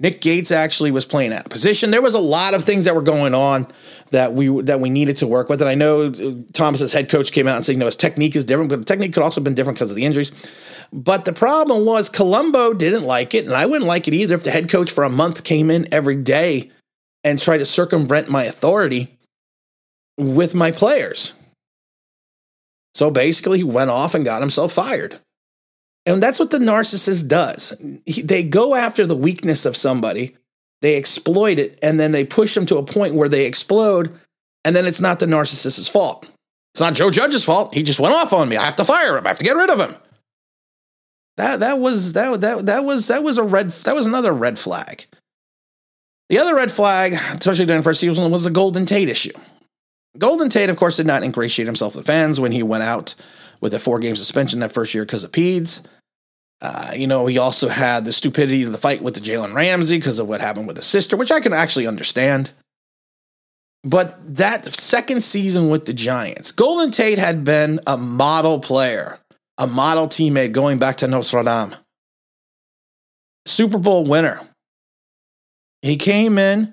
Nick 0.00 0.20
Gates 0.20 0.52
actually 0.52 0.92
was 0.92 1.04
playing 1.04 1.32
out 1.32 1.46
of 1.46 1.50
position. 1.50 1.90
There 1.90 2.02
was 2.02 2.14
a 2.14 2.20
lot 2.20 2.54
of 2.54 2.62
things 2.62 2.84
that 2.84 2.94
were 2.94 3.02
going 3.02 3.34
on 3.34 3.66
that 4.10 4.32
we 4.32 4.48
that 4.62 4.80
we 4.80 4.90
needed 4.90 5.16
to 5.16 5.26
work 5.26 5.48
with. 5.48 5.60
And 5.60 5.68
I 5.68 5.74
know 5.74 6.04
uh, 6.04 6.34
Thomas's 6.52 6.92
head 6.92 7.08
coach 7.08 7.32
came 7.32 7.48
out 7.48 7.56
and 7.56 7.64
said, 7.64 7.72
you 7.72 7.78
know, 7.78 7.86
his 7.86 7.96
technique 7.96 8.36
is 8.36 8.44
different, 8.44 8.70
but 8.70 8.78
the 8.78 8.84
technique 8.84 9.12
could 9.12 9.24
also 9.24 9.40
have 9.40 9.44
been 9.44 9.54
different 9.54 9.76
because 9.76 9.90
of 9.90 9.96
the 9.96 10.04
injuries. 10.04 10.30
But 10.92 11.24
the 11.24 11.32
problem 11.32 11.84
was 11.84 12.08
Colombo 12.08 12.74
didn't 12.74 13.04
like 13.04 13.34
it, 13.34 13.44
and 13.44 13.54
I 13.54 13.66
wouldn't 13.66 13.88
like 13.88 14.06
it 14.06 14.14
either 14.14 14.34
if 14.36 14.44
the 14.44 14.52
head 14.52 14.68
coach 14.68 14.90
for 14.90 15.02
a 15.02 15.10
month 15.10 15.42
came 15.42 15.70
in 15.70 15.92
every 15.92 16.16
day 16.16 16.70
and 17.24 17.38
tried 17.38 17.58
to 17.58 17.64
circumvent 17.64 18.28
my 18.28 18.44
authority 18.44 19.18
with 20.16 20.54
my 20.54 20.70
players. 20.70 21.34
So 22.94 23.10
basically, 23.10 23.58
he 23.58 23.64
went 23.64 23.90
off 23.90 24.14
and 24.14 24.24
got 24.24 24.42
himself 24.42 24.72
fired. 24.72 25.18
And 26.08 26.22
that's 26.22 26.38
what 26.38 26.50
the 26.50 26.58
narcissist 26.58 27.28
does. 27.28 27.74
They 28.06 28.42
go 28.42 28.74
after 28.74 29.06
the 29.06 29.14
weakness 29.14 29.66
of 29.66 29.76
somebody, 29.76 30.34
they 30.80 30.96
exploit 30.96 31.58
it, 31.58 31.78
and 31.82 32.00
then 32.00 32.12
they 32.12 32.24
push 32.24 32.54
them 32.54 32.64
to 32.66 32.78
a 32.78 32.82
point 32.82 33.14
where 33.14 33.28
they 33.28 33.44
explode, 33.44 34.18
and 34.64 34.74
then 34.74 34.86
it's 34.86 35.02
not 35.02 35.20
the 35.20 35.26
narcissist's 35.26 35.86
fault. 35.86 36.26
It's 36.72 36.80
not 36.80 36.94
Joe 36.94 37.10
Judge's 37.10 37.44
fault. 37.44 37.74
He 37.74 37.82
just 37.82 38.00
went 38.00 38.14
off 38.14 38.32
on 38.32 38.48
me. 38.48 38.56
I 38.56 38.64
have 38.64 38.76
to 38.76 38.86
fire 38.86 39.18
him. 39.18 39.26
I 39.26 39.28
have 39.28 39.38
to 39.38 39.44
get 39.44 39.54
rid 39.54 39.68
of 39.68 39.78
him. 39.78 39.96
That 41.36 41.60
that 41.60 41.78
was 41.78 42.14
that 42.14 42.40
that 42.40 42.64
that 42.64 42.84
was 42.84 43.08
that 43.08 43.22
was 43.22 43.36
a 43.36 43.42
red 43.42 43.70
that 43.70 43.94
was 43.94 44.06
another 44.06 44.32
red 44.32 44.58
flag. 44.58 45.04
The 46.30 46.38
other 46.38 46.54
red 46.54 46.72
flag, 46.72 47.12
especially 47.12 47.66
during 47.66 47.80
the 47.80 47.84
first 47.84 48.00
season, 48.00 48.30
was 48.30 48.44
the 48.44 48.50
Golden 48.50 48.86
Tate 48.86 49.10
issue. 49.10 49.32
Golden 50.16 50.48
Tate, 50.48 50.70
of 50.70 50.76
course, 50.76 50.96
did 50.96 51.06
not 51.06 51.22
ingratiate 51.22 51.66
himself 51.66 51.94
with 51.94 52.06
fans 52.06 52.40
when 52.40 52.52
he 52.52 52.62
went 52.62 52.82
out 52.82 53.14
with 53.60 53.74
a 53.74 53.78
four 53.78 53.98
game 53.98 54.16
suspension 54.16 54.60
that 54.60 54.72
first 54.72 54.94
year 54.94 55.04
because 55.04 55.22
of 55.22 55.32
PEDS. 55.32 55.82
Uh, 56.60 56.92
you 56.96 57.06
know, 57.06 57.26
he 57.26 57.38
also 57.38 57.68
had 57.68 58.04
the 58.04 58.12
stupidity 58.12 58.64
of 58.64 58.72
the 58.72 58.78
fight 58.78 59.02
with 59.02 59.14
the 59.14 59.20
Jalen 59.20 59.54
Ramsey 59.54 59.98
because 59.98 60.18
of 60.18 60.28
what 60.28 60.40
happened 60.40 60.66
with 60.66 60.76
his 60.76 60.86
sister, 60.86 61.16
which 61.16 61.30
I 61.30 61.40
can 61.40 61.52
actually 61.52 61.86
understand. 61.86 62.50
But 63.84 64.36
that 64.36 64.64
second 64.66 65.22
season 65.22 65.70
with 65.70 65.86
the 65.86 65.92
Giants, 65.92 66.50
Golden 66.50 66.90
Tate 66.90 67.18
had 67.18 67.44
been 67.44 67.80
a 67.86 67.96
model 67.96 68.58
player, 68.58 69.20
a 69.56 69.68
model 69.68 70.08
teammate 70.08 70.52
going 70.52 70.78
back 70.78 70.96
to 70.96 71.06
Notre 71.06 71.44
Dame. 71.44 71.76
Super 73.46 73.78
Bowl 73.78 74.04
winner. 74.04 74.40
He 75.80 75.96
came 75.96 76.38
in 76.38 76.72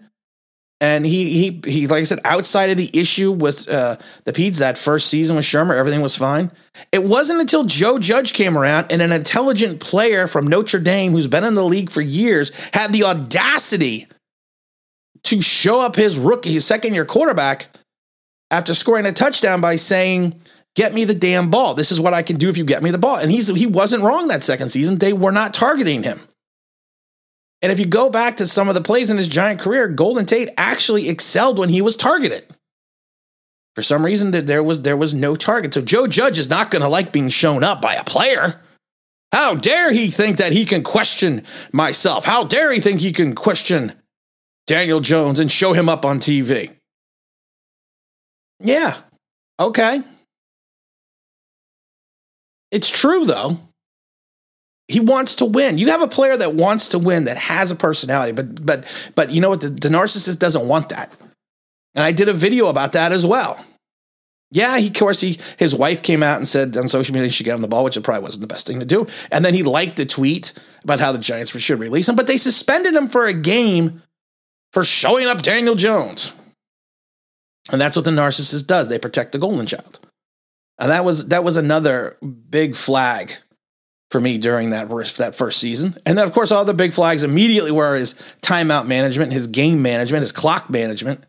And 0.81 1.05
he 1.05 1.31
he 1.31 1.71
he 1.71 1.87
like 1.87 2.01
I 2.01 2.03
said, 2.03 2.19
outside 2.25 2.69
of 2.69 2.77
the 2.77 2.89
issue 2.93 3.31
with 3.31 3.69
uh, 3.69 3.95
the 4.25 4.33
Peds 4.33 4.59
that 4.59 4.77
first 4.77 5.07
season 5.07 5.37
with 5.37 5.45
Shurmur, 5.45 5.75
everything 5.75 6.01
was 6.01 6.17
fine. 6.17 6.51
It 6.91 7.03
wasn't 7.03 7.39
until 7.39 7.63
Joe 7.63 7.97
Judge 7.97 8.33
came 8.33 8.57
around 8.57 8.87
and 8.91 9.01
an 9.01 9.13
intelligent 9.13 9.79
player 9.79 10.27
from 10.27 10.47
Notre 10.47 10.79
Dame 10.79 11.13
who's 11.13 11.27
been 11.27 11.45
in 11.45 11.55
the 11.55 11.63
league 11.63 11.91
for 11.91 12.01
years 12.01 12.51
had 12.73 12.91
the 12.91 13.03
audacity 13.03 14.07
to 15.23 15.41
show 15.41 15.79
up 15.79 15.95
his 15.95 16.19
rookie, 16.19 16.51
his 16.51 16.65
second 16.65 16.93
year 16.93 17.05
quarterback, 17.05 17.67
after 18.51 18.73
scoring 18.73 19.05
a 19.05 19.11
touchdown 19.11 19.61
by 19.61 19.77
saying, 19.77 20.39
Get 20.75 20.93
me 20.93 21.05
the 21.05 21.15
damn 21.15 21.49
ball. 21.49 21.73
This 21.73 21.89
is 21.89 22.01
what 22.01 22.13
I 22.13 22.21
can 22.21 22.35
do 22.35 22.49
if 22.49 22.57
you 22.57 22.65
get 22.65 22.83
me 22.83 22.91
the 22.91 22.97
ball. 22.97 23.15
And 23.15 23.31
he's 23.31 23.47
he 23.47 23.65
wasn't 23.65 24.03
wrong 24.03 24.27
that 24.27 24.43
second 24.43 24.69
season. 24.69 24.97
They 24.97 25.13
were 25.13 25.31
not 25.31 25.53
targeting 25.53 26.03
him. 26.03 26.19
And 27.61 27.71
if 27.71 27.79
you 27.79 27.85
go 27.85 28.09
back 28.09 28.37
to 28.37 28.47
some 28.47 28.67
of 28.69 28.75
the 28.75 28.81
plays 28.81 29.09
in 29.09 29.17
his 29.17 29.27
giant 29.27 29.59
career, 29.59 29.87
Golden 29.87 30.25
Tate 30.25 30.49
actually 30.57 31.09
excelled 31.09 31.57
when 31.57 31.69
he 31.69 31.81
was 31.81 31.95
targeted. 31.95 32.45
For 33.75 33.81
some 33.81 34.05
reason, 34.05 34.31
there 34.31 34.63
was 34.63 34.83
there 34.83 34.95
was 34.95 35.13
no 35.13 35.35
target. 35.35 35.73
So 35.73 35.81
Joe 35.81 36.07
Judge 36.07 36.39
is 36.39 36.49
not 36.49 36.71
going 36.71 36.81
to 36.81 36.87
like 36.87 37.11
being 37.11 37.29
shown 37.29 37.63
up 37.63 37.81
by 37.81 37.95
a 37.95 38.03
player. 38.03 38.61
How 39.31 39.53
dare 39.55 39.91
he 39.91 40.07
think 40.07 40.37
that 40.37 40.53
he 40.53 40.63
can 40.63 40.81
question 40.81 41.43
myself? 41.73 42.23
How 42.23 42.45
dare 42.45 42.71
he 42.71 42.79
think 42.79 43.01
he 43.01 43.11
can 43.11 43.35
question 43.35 43.93
Daniel 44.65 45.01
Jones 45.01 45.39
and 45.39 45.51
show 45.51 45.73
him 45.73 45.89
up 45.89 46.05
on 46.05 46.19
TV? 46.19 46.73
Yeah. 48.61 48.97
Okay. 49.59 50.03
It's 52.71 52.89
true 52.89 53.25
though. 53.25 53.57
He 54.87 54.99
wants 54.99 55.35
to 55.35 55.45
win. 55.45 55.77
You 55.77 55.87
have 55.89 56.01
a 56.01 56.07
player 56.07 56.37
that 56.37 56.53
wants 56.53 56.89
to 56.89 56.99
win 56.99 57.23
that 57.23 57.37
has 57.37 57.71
a 57.71 57.75
personality, 57.75 58.31
but 58.31 58.65
but 58.65 59.11
but 59.15 59.31
you 59.31 59.41
know 59.41 59.49
what? 59.49 59.61
The, 59.61 59.69
the 59.69 59.89
narcissist 59.89 60.39
doesn't 60.39 60.67
want 60.67 60.89
that. 60.89 61.15
And 61.95 62.03
I 62.03 62.11
did 62.11 62.29
a 62.29 62.33
video 62.33 62.67
about 62.67 62.91
that 62.91 63.11
as 63.11 63.25
well. 63.25 63.63
Yeah, 64.51 64.77
he, 64.77 64.87
of 64.87 64.93
course, 64.93 65.21
he, 65.21 65.39
his 65.57 65.75
wife 65.75 66.01
came 66.03 66.21
out 66.21 66.37
and 66.37 66.47
said 66.47 66.77
on 66.77 66.87
social 66.87 67.13
media 67.13 67.27
he 67.27 67.31
should 67.31 67.45
get 67.45 67.55
on 67.55 67.61
the 67.61 67.67
ball, 67.67 67.83
which 67.83 67.97
it 67.97 68.03
probably 68.03 68.23
wasn't 68.23 68.41
the 68.41 68.47
best 68.47 68.67
thing 68.67 68.79
to 68.79 68.85
do. 68.85 69.07
And 69.31 69.43
then 69.43 69.53
he 69.53 69.63
liked 69.63 69.99
a 69.99 70.05
tweet 70.05 70.53
about 70.83 70.99
how 70.99 71.11
the 71.11 71.17
Giants 71.17 71.57
should 71.59 71.79
release 71.79 72.07
him, 72.07 72.15
but 72.15 72.27
they 72.27 72.37
suspended 72.37 72.93
him 72.93 73.07
for 73.07 73.25
a 73.25 73.33
game 73.33 74.03
for 74.71 74.83
showing 74.83 75.27
up 75.27 75.41
Daniel 75.41 75.75
Jones. 75.75 76.31
And 77.71 77.81
that's 77.81 77.95
what 77.95 78.05
the 78.05 78.11
narcissist 78.11 78.67
does. 78.67 78.87
They 78.87 78.99
protect 78.99 79.31
the 79.31 79.39
golden 79.39 79.65
child. 79.65 79.99
And 80.77 80.91
that 80.91 81.03
was 81.03 81.27
that 81.27 81.43
was 81.43 81.57
another 81.57 82.17
big 82.49 82.75
flag 82.75 83.33
for 84.15 84.21
me 84.21 84.37
during 84.37 84.69
that 84.69 84.87
first, 84.87 85.17
that 85.17 85.35
first 85.35 85.59
season. 85.59 85.93
And 86.05 86.17
then 86.17 86.25
of 86.25 86.31
course 86.31 86.49
all 86.49 86.63
the 86.63 86.73
big 86.73 86.93
flags 86.93 87.21
immediately 87.21 87.69
were 87.69 87.95
his 87.95 88.15
timeout 88.41 88.87
management, 88.87 89.33
his 89.33 89.47
game 89.47 89.81
management, 89.81 90.21
his 90.21 90.31
clock 90.31 90.69
management, 90.69 91.25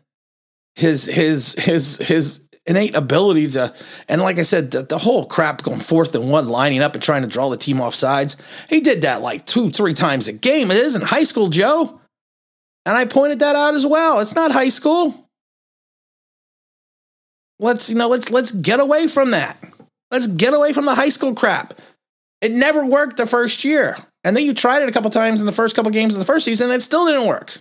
his 0.75 1.03
his 1.03 1.53
his 1.55 1.97
his 1.97 2.47
innate 2.65 2.95
ability 2.95 3.49
to 3.49 3.73
and 4.07 4.21
like 4.21 4.39
I 4.39 4.43
said, 4.43 4.71
the, 4.71 4.83
the 4.83 4.99
whole 4.99 5.25
crap 5.25 5.63
going 5.63 5.81
fourth 5.81 6.15
and 6.15 6.31
one, 6.31 6.47
lining 6.47 6.81
up 6.81 6.93
and 6.93 7.03
trying 7.03 7.23
to 7.23 7.27
draw 7.27 7.49
the 7.49 7.57
team 7.57 7.81
off 7.81 7.93
sides. 7.93 8.37
He 8.69 8.79
did 8.79 9.01
that 9.01 9.21
like 9.21 9.45
two, 9.45 9.69
three 9.69 9.93
times 9.93 10.29
a 10.29 10.33
game. 10.33 10.71
It 10.71 10.77
isn't 10.77 11.03
high 11.03 11.23
school, 11.23 11.49
Joe. 11.49 11.99
And 12.85 12.95
I 12.95 13.03
pointed 13.03 13.39
that 13.39 13.57
out 13.57 13.75
as 13.75 13.85
well. 13.85 14.21
It's 14.21 14.33
not 14.33 14.51
high 14.53 14.69
school. 14.69 15.27
Let's, 17.59 17.89
you 17.89 17.97
know, 17.97 18.07
let's 18.07 18.29
let's 18.29 18.53
get 18.53 18.79
away 18.79 19.07
from 19.07 19.31
that. 19.31 19.57
Let's 20.09 20.27
get 20.27 20.53
away 20.53 20.71
from 20.71 20.85
the 20.85 20.95
high 20.95 21.09
school 21.09 21.35
crap. 21.35 21.73
It 22.41 22.51
never 22.51 22.85
worked 22.85 23.17
the 23.17 23.25
first 23.25 23.63
year. 23.63 23.97
And 24.23 24.35
then 24.35 24.45
you 24.45 24.53
tried 24.53 24.83
it 24.83 24.89
a 24.89 24.91
couple 24.91 25.09
times 25.09 25.41
in 25.41 25.45
the 25.45 25.51
first 25.53 25.75
couple 25.75 25.91
games 25.91 26.15
of 26.15 26.19
the 26.19 26.25
first 26.25 26.45
season, 26.45 26.67
and 26.67 26.75
it 26.75 26.81
still 26.81 27.05
didn't 27.05 27.27
work. 27.27 27.57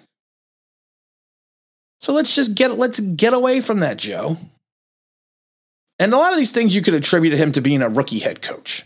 So 2.01 2.13
let's 2.13 2.35
just 2.35 2.55
get 2.55 2.77
let's 2.77 3.01
get 3.01 3.33
away 3.33 3.61
from 3.61 3.81
that, 3.81 3.97
Joe. 3.97 4.37
And 5.99 6.13
a 6.13 6.17
lot 6.17 6.33
of 6.33 6.39
these 6.39 6.53
things 6.53 6.75
you 6.75 6.83
could 6.83 6.95
attribute 6.95 7.33
to 7.33 7.39
him 7.39 7.53
to 7.53 7.61
being 7.61 7.83
a 7.83 7.89
rookie 7.89 8.19
head 8.19 8.43
coach. 8.43 8.85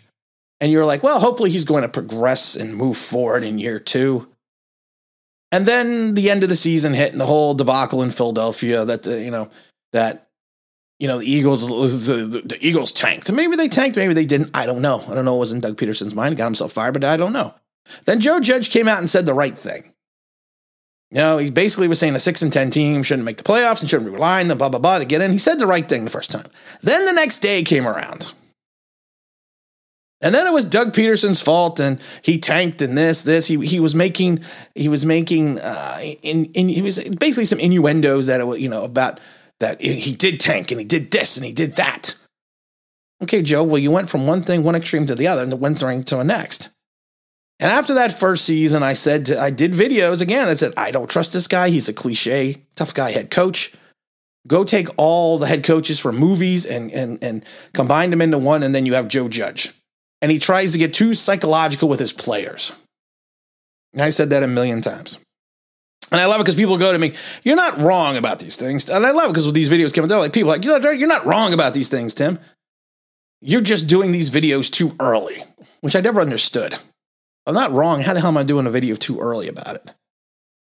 And 0.60 0.70
you're 0.70 0.86
like, 0.86 1.02
well, 1.02 1.18
hopefully 1.18 1.50
he's 1.50 1.64
going 1.64 1.82
to 1.82 1.88
progress 1.88 2.54
and 2.54 2.76
move 2.76 2.96
forward 2.96 3.42
in 3.42 3.58
year 3.58 3.80
two. 3.80 4.28
And 5.50 5.66
then 5.66 6.14
the 6.14 6.30
end 6.30 6.44
of 6.44 6.48
the 6.48 6.56
season 6.56 6.94
hit 6.94 7.12
and 7.12 7.20
the 7.20 7.26
whole 7.26 7.54
debacle 7.54 8.02
in 8.02 8.10
Philadelphia 8.10 8.84
that 8.84 9.02
the, 9.02 9.20
you 9.20 9.30
know, 9.30 9.48
that 9.92 10.28
you 11.00 11.08
know, 11.08 11.18
the 11.18 11.30
Eagles, 11.30 11.66
the, 11.66 12.58
Eagles 12.60 12.92
tanked. 12.92 13.32
Maybe 13.32 13.56
they 13.56 13.68
tanked, 13.68 13.96
maybe 13.96 14.12
they 14.12 14.26
didn't. 14.26 14.50
I 14.52 14.66
don't 14.66 14.82
know. 14.82 15.02
I 15.08 15.14
don't 15.14 15.24
know 15.24 15.32
what 15.32 15.40
was 15.40 15.52
in 15.52 15.60
Doug 15.60 15.78
Pederson's 15.78 16.14
mind. 16.14 16.36
Got 16.36 16.44
himself 16.44 16.72
fired, 16.72 16.92
but 16.92 17.04
I 17.04 17.16
don't 17.16 17.32
know. 17.32 17.54
Then 18.04 18.20
Joe 18.20 18.38
Judge 18.38 18.70
came 18.70 18.86
out 18.86 18.98
and 18.98 19.08
said 19.08 19.24
the 19.24 19.34
right 19.34 19.56
thing. 19.56 19.94
You 21.10 21.16
know, 21.16 21.38
he 21.38 21.50
basically 21.50 21.88
was 21.88 21.98
saying 21.98 22.14
a 22.14 22.20
six 22.20 22.42
and 22.42 22.52
ten 22.52 22.70
team 22.70 23.02
shouldn't 23.02 23.24
make 23.24 23.38
the 23.38 23.42
playoffs 23.42 23.80
and 23.80 23.88
shouldn't 23.88 24.10
be 24.10 24.14
relying 24.14 24.50
on 24.50 24.58
blah 24.58 24.68
blah 24.68 24.78
blah 24.78 24.98
to 24.98 25.06
get 25.06 25.22
in. 25.22 25.32
He 25.32 25.38
said 25.38 25.58
the 25.58 25.66
right 25.66 25.88
thing 25.88 26.04
the 26.04 26.10
first 26.10 26.30
time. 26.30 26.46
Then 26.82 27.06
the 27.06 27.12
next 27.12 27.38
day 27.38 27.64
came 27.64 27.88
around. 27.88 28.32
And 30.20 30.34
then 30.34 30.46
it 30.46 30.52
was 30.52 30.66
Doug 30.66 30.92
Pederson's 30.92 31.40
fault, 31.40 31.80
and 31.80 31.98
he 32.20 32.36
tanked 32.36 32.82
and 32.82 32.96
this, 32.96 33.22
this. 33.22 33.46
He 33.46 33.56
he 33.66 33.80
was 33.80 33.94
making 33.94 34.44
he 34.74 34.88
was 34.88 35.06
making 35.06 35.58
uh, 35.60 35.98
in, 36.22 36.44
in 36.52 36.68
he 36.68 36.82
was 36.82 36.98
basically 36.98 37.46
some 37.46 37.58
innuendos 37.58 38.26
that 38.26 38.40
it, 38.40 38.44
was 38.44 38.60
you 38.60 38.68
know 38.68 38.84
about 38.84 39.18
that 39.60 39.80
he 39.80 40.14
did 40.14 40.40
tank 40.40 40.70
and 40.70 40.80
he 40.80 40.86
did 40.86 41.10
this 41.10 41.36
and 41.36 41.46
he 41.46 41.52
did 41.52 41.76
that. 41.76 42.16
Okay, 43.22 43.42
Joe, 43.42 43.62
well, 43.62 43.78
you 43.78 43.90
went 43.90 44.08
from 44.08 44.26
one 44.26 44.42
thing, 44.42 44.62
one 44.62 44.74
extreme 44.74 45.06
to 45.06 45.14
the 45.14 45.26
other, 45.26 45.42
and 45.42 45.60
went 45.60 45.78
thing 45.78 46.02
to 46.04 46.16
the 46.16 46.24
next. 46.24 46.70
And 47.58 47.70
after 47.70 47.92
that 47.94 48.18
first 48.18 48.46
season, 48.46 48.82
I 48.82 48.94
said, 48.94 49.26
to, 49.26 49.38
I 49.38 49.50
did 49.50 49.72
videos 49.72 50.22
again 50.22 50.48
I 50.48 50.54
said, 50.54 50.72
I 50.78 50.90
don't 50.90 51.10
trust 51.10 51.34
this 51.34 51.46
guy. 51.46 51.68
He's 51.68 51.90
a 51.90 51.92
cliche, 51.92 52.62
tough 52.74 52.94
guy 52.94 53.10
head 53.10 53.30
coach. 53.30 53.74
Go 54.46 54.64
take 54.64 54.88
all 54.96 55.38
the 55.38 55.46
head 55.46 55.62
coaches 55.62 56.00
from 56.00 56.16
movies 56.16 56.64
and, 56.64 56.90
and, 56.92 57.22
and 57.22 57.44
combine 57.74 58.08
them 58.08 58.22
into 58.22 58.38
one, 58.38 58.62
and 58.62 58.74
then 58.74 58.86
you 58.86 58.94
have 58.94 59.08
Joe 59.08 59.28
Judge. 59.28 59.74
And 60.22 60.32
he 60.32 60.38
tries 60.38 60.72
to 60.72 60.78
get 60.78 60.94
too 60.94 61.12
psychological 61.12 61.90
with 61.90 62.00
his 62.00 62.14
players. 62.14 62.72
And 63.92 64.00
I 64.00 64.08
said 64.08 64.30
that 64.30 64.42
a 64.42 64.48
million 64.48 64.80
times. 64.80 65.18
And 66.12 66.20
I 66.20 66.26
love 66.26 66.40
it 66.40 66.44
because 66.44 66.56
people 66.56 66.76
go 66.76 66.92
to 66.92 66.98
me, 66.98 67.14
you're 67.42 67.56
not 67.56 67.80
wrong 67.80 68.16
about 68.16 68.40
these 68.40 68.56
things. 68.56 68.88
And 68.90 69.06
I 69.06 69.12
love 69.12 69.26
it 69.26 69.32
because 69.32 69.46
with 69.46 69.54
these 69.54 69.70
videos 69.70 69.94
coming, 69.94 70.08
they're 70.08 70.18
like, 70.18 70.32
people 70.32 70.48
like, 70.50 70.64
you're 70.64 70.78
not, 70.78 70.98
you're 70.98 71.08
not 71.08 71.26
wrong 71.26 71.54
about 71.54 71.72
these 71.74 71.88
things, 71.88 72.14
Tim. 72.14 72.38
You're 73.40 73.60
just 73.60 73.86
doing 73.86 74.10
these 74.10 74.30
videos 74.30 74.70
too 74.70 74.94
early, 75.00 75.42
which 75.80 75.94
I 75.94 76.00
never 76.00 76.20
understood. 76.20 76.76
I'm 77.46 77.54
not 77.54 77.72
wrong. 77.72 78.00
How 78.00 78.12
the 78.12 78.20
hell 78.20 78.28
am 78.28 78.36
I 78.36 78.42
doing 78.42 78.66
a 78.66 78.70
video 78.70 78.96
too 78.96 79.20
early 79.20 79.48
about 79.48 79.76
it? 79.76 79.90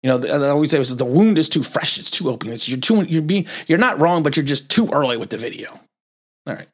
You 0.03 0.11
know, 0.11 0.47
I 0.47 0.51
always 0.51 0.71
say 0.71 0.83
the 0.83 1.05
wound 1.05 1.39
is 1.39 1.49
too 1.49 1.63
fresh. 1.63 1.99
It's 1.99 2.11
too 2.11 2.29
open. 2.29 2.51
It's, 2.51 2.69
you're 2.69 2.79
too, 2.79 3.03
you're 3.05 3.23
being, 3.23 3.47
you're 3.67 3.79
not 3.79 4.01
wrong, 4.01 4.23
but 4.23 4.37
you're 4.37 4.45
just 4.45 4.69
too 4.69 4.89
early 4.93 5.17
with 5.17 5.31
the 5.31 5.39
video. 5.39 5.71
All 6.47 6.55
right. 6.55 6.69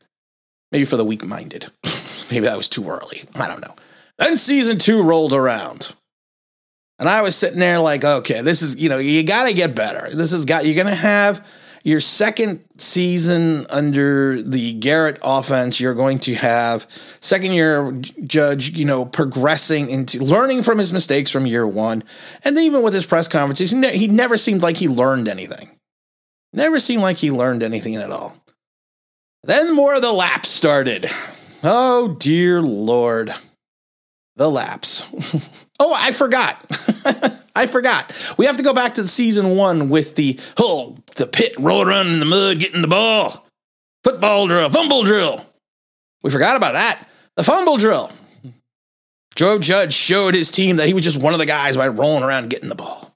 Maybe 0.72 0.84
for 0.84 0.96
the 0.96 1.04
weak 1.04 1.24
minded. 1.24 1.68
Maybe 2.30 2.46
that 2.46 2.56
was 2.56 2.68
too 2.68 2.88
early. 2.88 3.22
I 3.36 3.46
don't 3.46 3.60
know. 3.60 3.74
Then 4.18 4.36
season 4.36 4.78
two 4.78 5.02
rolled 5.02 5.32
around. 5.32 5.94
And 7.00 7.08
I 7.08 7.22
was 7.22 7.34
sitting 7.34 7.58
there 7.58 7.80
like, 7.80 8.04
okay, 8.04 8.42
this 8.42 8.60
is, 8.60 8.76
you 8.76 8.90
know, 8.90 8.98
you 8.98 9.24
got 9.24 9.44
to 9.44 9.54
get 9.54 9.74
better. 9.74 10.14
This 10.14 10.32
has 10.32 10.44
got, 10.44 10.66
you're 10.66 10.74
going 10.74 10.86
to 10.86 10.94
have 10.94 11.44
your 11.82 11.98
second 11.98 12.62
season 12.76 13.66
under 13.70 14.42
the 14.42 14.74
Garrett 14.74 15.18
offense. 15.22 15.80
You're 15.80 15.94
going 15.94 16.18
to 16.20 16.34
have 16.34 16.86
second 17.22 17.52
year 17.52 17.92
judge, 17.92 18.76
you 18.76 18.84
know, 18.84 19.06
progressing 19.06 19.88
into 19.88 20.22
learning 20.22 20.62
from 20.62 20.76
his 20.76 20.92
mistakes 20.92 21.30
from 21.30 21.46
year 21.46 21.66
one. 21.66 22.04
And 22.44 22.54
then 22.54 22.64
even 22.64 22.82
with 22.82 22.92
his 22.92 23.06
press 23.06 23.28
conferences, 23.28 23.70
he 23.70 24.06
never 24.06 24.36
seemed 24.36 24.60
like 24.60 24.76
he 24.76 24.86
learned 24.86 25.26
anything. 25.26 25.70
Never 26.52 26.80
seemed 26.80 27.02
like 27.02 27.16
he 27.16 27.30
learned 27.30 27.62
anything 27.62 27.96
at 27.96 28.10
all. 28.10 28.36
Then 29.42 29.74
more 29.74 29.94
of 29.94 30.02
the 30.02 30.12
laps 30.12 30.50
started. 30.50 31.10
Oh, 31.64 32.08
dear 32.18 32.60
Lord. 32.60 33.32
The 34.40 34.50
laps. 34.50 35.06
Oh, 35.82 35.94
I 35.94 36.12
forgot. 36.12 36.62
I 37.54 37.64
forgot. 37.64 38.12
We 38.36 38.44
have 38.44 38.58
to 38.58 38.62
go 38.62 38.74
back 38.74 38.94
to 38.94 39.06
season 39.06 39.56
one 39.56 39.88
with 39.88 40.14
the 40.14 40.38
oh, 40.58 40.98
the 41.16 41.26
pit 41.26 41.54
roll 41.58 41.80
around 41.80 42.08
in 42.08 42.20
the 42.20 42.26
mud, 42.26 42.58
getting 42.58 42.82
the 42.82 42.86
ball, 42.86 43.46
football 44.04 44.46
drill, 44.46 44.68
fumble 44.68 45.04
drill. 45.04 45.42
We 46.22 46.30
forgot 46.30 46.56
about 46.56 46.74
that. 46.74 47.08
The 47.36 47.44
fumble 47.44 47.78
drill. 47.78 48.12
Joe 49.36 49.58
Judge 49.58 49.94
showed 49.94 50.34
his 50.34 50.50
team 50.50 50.76
that 50.76 50.86
he 50.86 50.92
was 50.92 51.02
just 51.02 51.18
one 51.18 51.32
of 51.32 51.38
the 51.38 51.46
guys 51.46 51.78
by 51.78 51.88
rolling 51.88 52.24
around 52.24 52.50
getting 52.50 52.68
the 52.68 52.74
ball. 52.74 53.09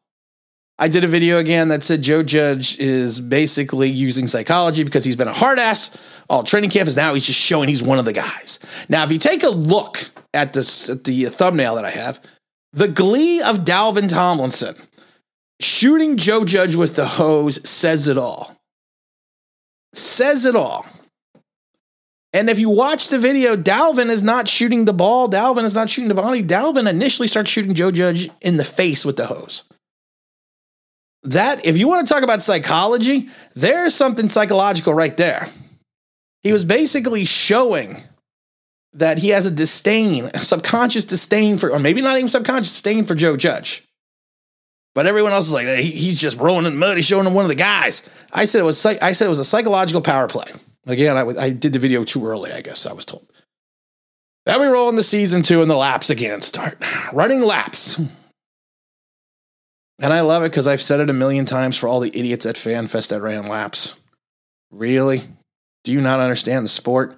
I 0.84 0.88
did 0.88 1.02
a 1.02 1.08
video 1.08 1.38
again 1.38 1.68
that 1.68 1.82
said 1.82 2.02
Joe 2.02 2.22
Judge 2.22 2.78
is 2.78 3.18
basically 3.18 3.88
using 3.88 4.28
psychology 4.28 4.84
because 4.84 5.02
he's 5.02 5.16
been 5.16 5.28
a 5.28 5.32
hard 5.32 5.58
ass 5.58 5.88
all 6.28 6.44
training 6.44 6.68
camp 6.68 6.90
is 6.90 6.94
now 6.94 7.14
he's 7.14 7.24
just 7.24 7.40
showing 7.40 7.70
he's 7.70 7.82
one 7.82 7.98
of 7.98 8.04
the 8.04 8.12
guys. 8.12 8.58
Now, 8.90 9.02
if 9.02 9.10
you 9.10 9.16
take 9.16 9.42
a 9.44 9.48
look 9.48 10.10
at 10.34 10.52
this 10.52 10.90
at 10.90 11.04
the 11.04 11.24
thumbnail 11.30 11.76
that 11.76 11.86
I 11.86 11.90
have, 11.90 12.20
the 12.74 12.86
glee 12.86 13.40
of 13.40 13.60
Dalvin 13.60 14.10
Tomlinson 14.10 14.76
shooting 15.58 16.18
Joe 16.18 16.44
Judge 16.44 16.76
with 16.76 16.96
the 16.96 17.06
hose 17.06 17.66
says 17.66 18.06
it 18.06 18.18
all. 18.18 18.54
Says 19.94 20.44
it 20.44 20.54
all. 20.54 20.84
And 22.34 22.50
if 22.50 22.58
you 22.58 22.68
watch 22.68 23.08
the 23.08 23.18
video, 23.18 23.56
Dalvin 23.56 24.10
is 24.10 24.22
not 24.22 24.48
shooting 24.48 24.84
the 24.84 24.92
ball. 24.92 25.30
Dalvin 25.30 25.64
is 25.64 25.74
not 25.74 25.88
shooting 25.88 26.10
the 26.10 26.14
body. 26.14 26.42
Dalvin 26.42 26.86
initially 26.86 27.26
starts 27.26 27.48
shooting 27.48 27.72
Joe 27.72 27.90
Judge 27.90 28.28
in 28.42 28.58
the 28.58 28.64
face 28.64 29.06
with 29.06 29.16
the 29.16 29.28
hose. 29.28 29.64
That 31.24 31.64
if 31.64 31.76
you 31.76 31.88
want 31.88 32.06
to 32.06 32.12
talk 32.12 32.22
about 32.22 32.42
psychology, 32.42 33.28
there's 33.54 33.94
something 33.94 34.28
psychological 34.28 34.94
right 34.94 35.16
there. 35.16 35.48
He 36.42 36.52
was 36.52 36.64
basically 36.64 37.24
showing 37.24 38.02
that 38.92 39.18
he 39.18 39.30
has 39.30 39.46
a 39.46 39.50
disdain, 39.50 40.30
a 40.34 40.38
subconscious 40.38 41.04
disdain 41.04 41.58
for, 41.58 41.70
or 41.70 41.78
maybe 41.78 42.00
not 42.00 42.16
even 42.16 42.28
subconscious 42.28 42.72
disdain 42.72 43.04
for 43.04 43.14
Joe 43.14 43.36
Judge. 43.36 43.82
But 44.94 45.06
everyone 45.06 45.32
else 45.32 45.48
is 45.48 45.52
like, 45.52 45.66
he, 45.66 45.90
he's 45.90 46.20
just 46.20 46.38
rolling 46.38 46.66
in 46.66 46.74
the 46.74 46.78
mud. 46.78 46.96
He's 46.96 47.06
showing 47.06 47.26
him 47.26 47.34
one 47.34 47.44
of 47.44 47.48
the 47.48 47.56
guys. 47.56 48.02
I 48.32 48.44
said 48.44 48.60
it 48.60 48.64
was. 48.64 48.84
I 48.86 49.12
said 49.12 49.26
it 49.26 49.30
was 49.30 49.40
a 49.40 49.44
psychological 49.44 50.02
power 50.02 50.28
play. 50.28 50.46
Again, 50.86 51.16
I, 51.16 51.22
I 51.40 51.50
did 51.50 51.72
the 51.72 51.78
video 51.78 52.04
too 52.04 52.24
early. 52.26 52.52
I 52.52 52.60
guess 52.60 52.86
I 52.86 52.92
was 52.92 53.04
told. 53.04 53.26
Then 54.46 54.60
we 54.60 54.66
roll 54.66 54.90
into 54.90 55.02
season 55.02 55.42
two, 55.42 55.62
and 55.62 55.70
the 55.70 55.76
laps 55.76 56.10
again 56.10 56.42
start 56.42 56.78
running 57.12 57.42
laps. 57.42 57.98
And 59.98 60.12
I 60.12 60.20
love 60.20 60.42
it 60.42 60.50
because 60.50 60.66
I've 60.66 60.82
said 60.82 61.00
it 61.00 61.10
a 61.10 61.14
million 61.14 61.46
times 61.46 61.76
for 61.76 61.88
all 61.88 62.00
the 62.00 62.16
idiots 62.16 62.46
at 62.46 62.56
FanFest 62.56 63.10
that 63.10 63.20
ran 63.20 63.46
laps. 63.46 63.94
Really? 64.70 65.22
Do 65.84 65.92
you 65.92 66.00
not 66.00 66.20
understand 66.20 66.64
the 66.64 66.70
sport? 66.70 67.16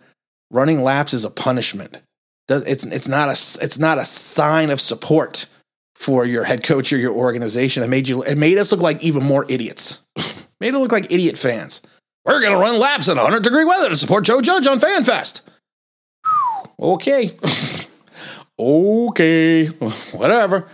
Running 0.51 0.83
laps 0.83 1.15
is 1.15 1.25
a 1.25 1.31
punishment. 1.31 1.99
It's, 2.49 2.85
it's, 2.85 3.09
not, 3.09 3.29
a, 3.29 3.65
it's 3.65 3.79
not 3.79 3.99
a 3.99 4.05
sign 4.05 4.71
of 4.71 4.81
support 4.81 5.47
for 5.97 6.25
your 6.25 6.45
head 6.45 6.63
coach 6.63 6.93
or 6.93 6.99
your 6.99 7.15
organization. 7.15 7.83
It 7.83 7.89
made, 7.89 8.09
you, 8.09 8.23
it 8.23 8.37
made 8.37 8.59
us 8.59 8.71
look 8.71 8.81
like 8.81 9.03
even 9.03 9.25
more 9.25 9.47
idiots. 9.49 10.03
made 10.61 10.75
it 10.75 10.79
look 10.79 10.93
like 10.93 11.11
idiot 11.11 11.39
fans. 11.39 11.81
We're 12.25 12.41
going 12.41 12.53
to 12.53 12.59
run 12.59 12.79
laps 12.79 13.09
in 13.09 13.17
100 13.17 13.43
degree 13.43 13.65
weather 13.65 13.89
to 13.89 13.97
support 13.97 14.25
Joe 14.25 14.41
Judge 14.41 14.67
on 14.67 14.81
FanFest. 14.81 15.41
okay. 16.79 17.31
okay. 18.59 19.67
Whatever. 19.67 20.69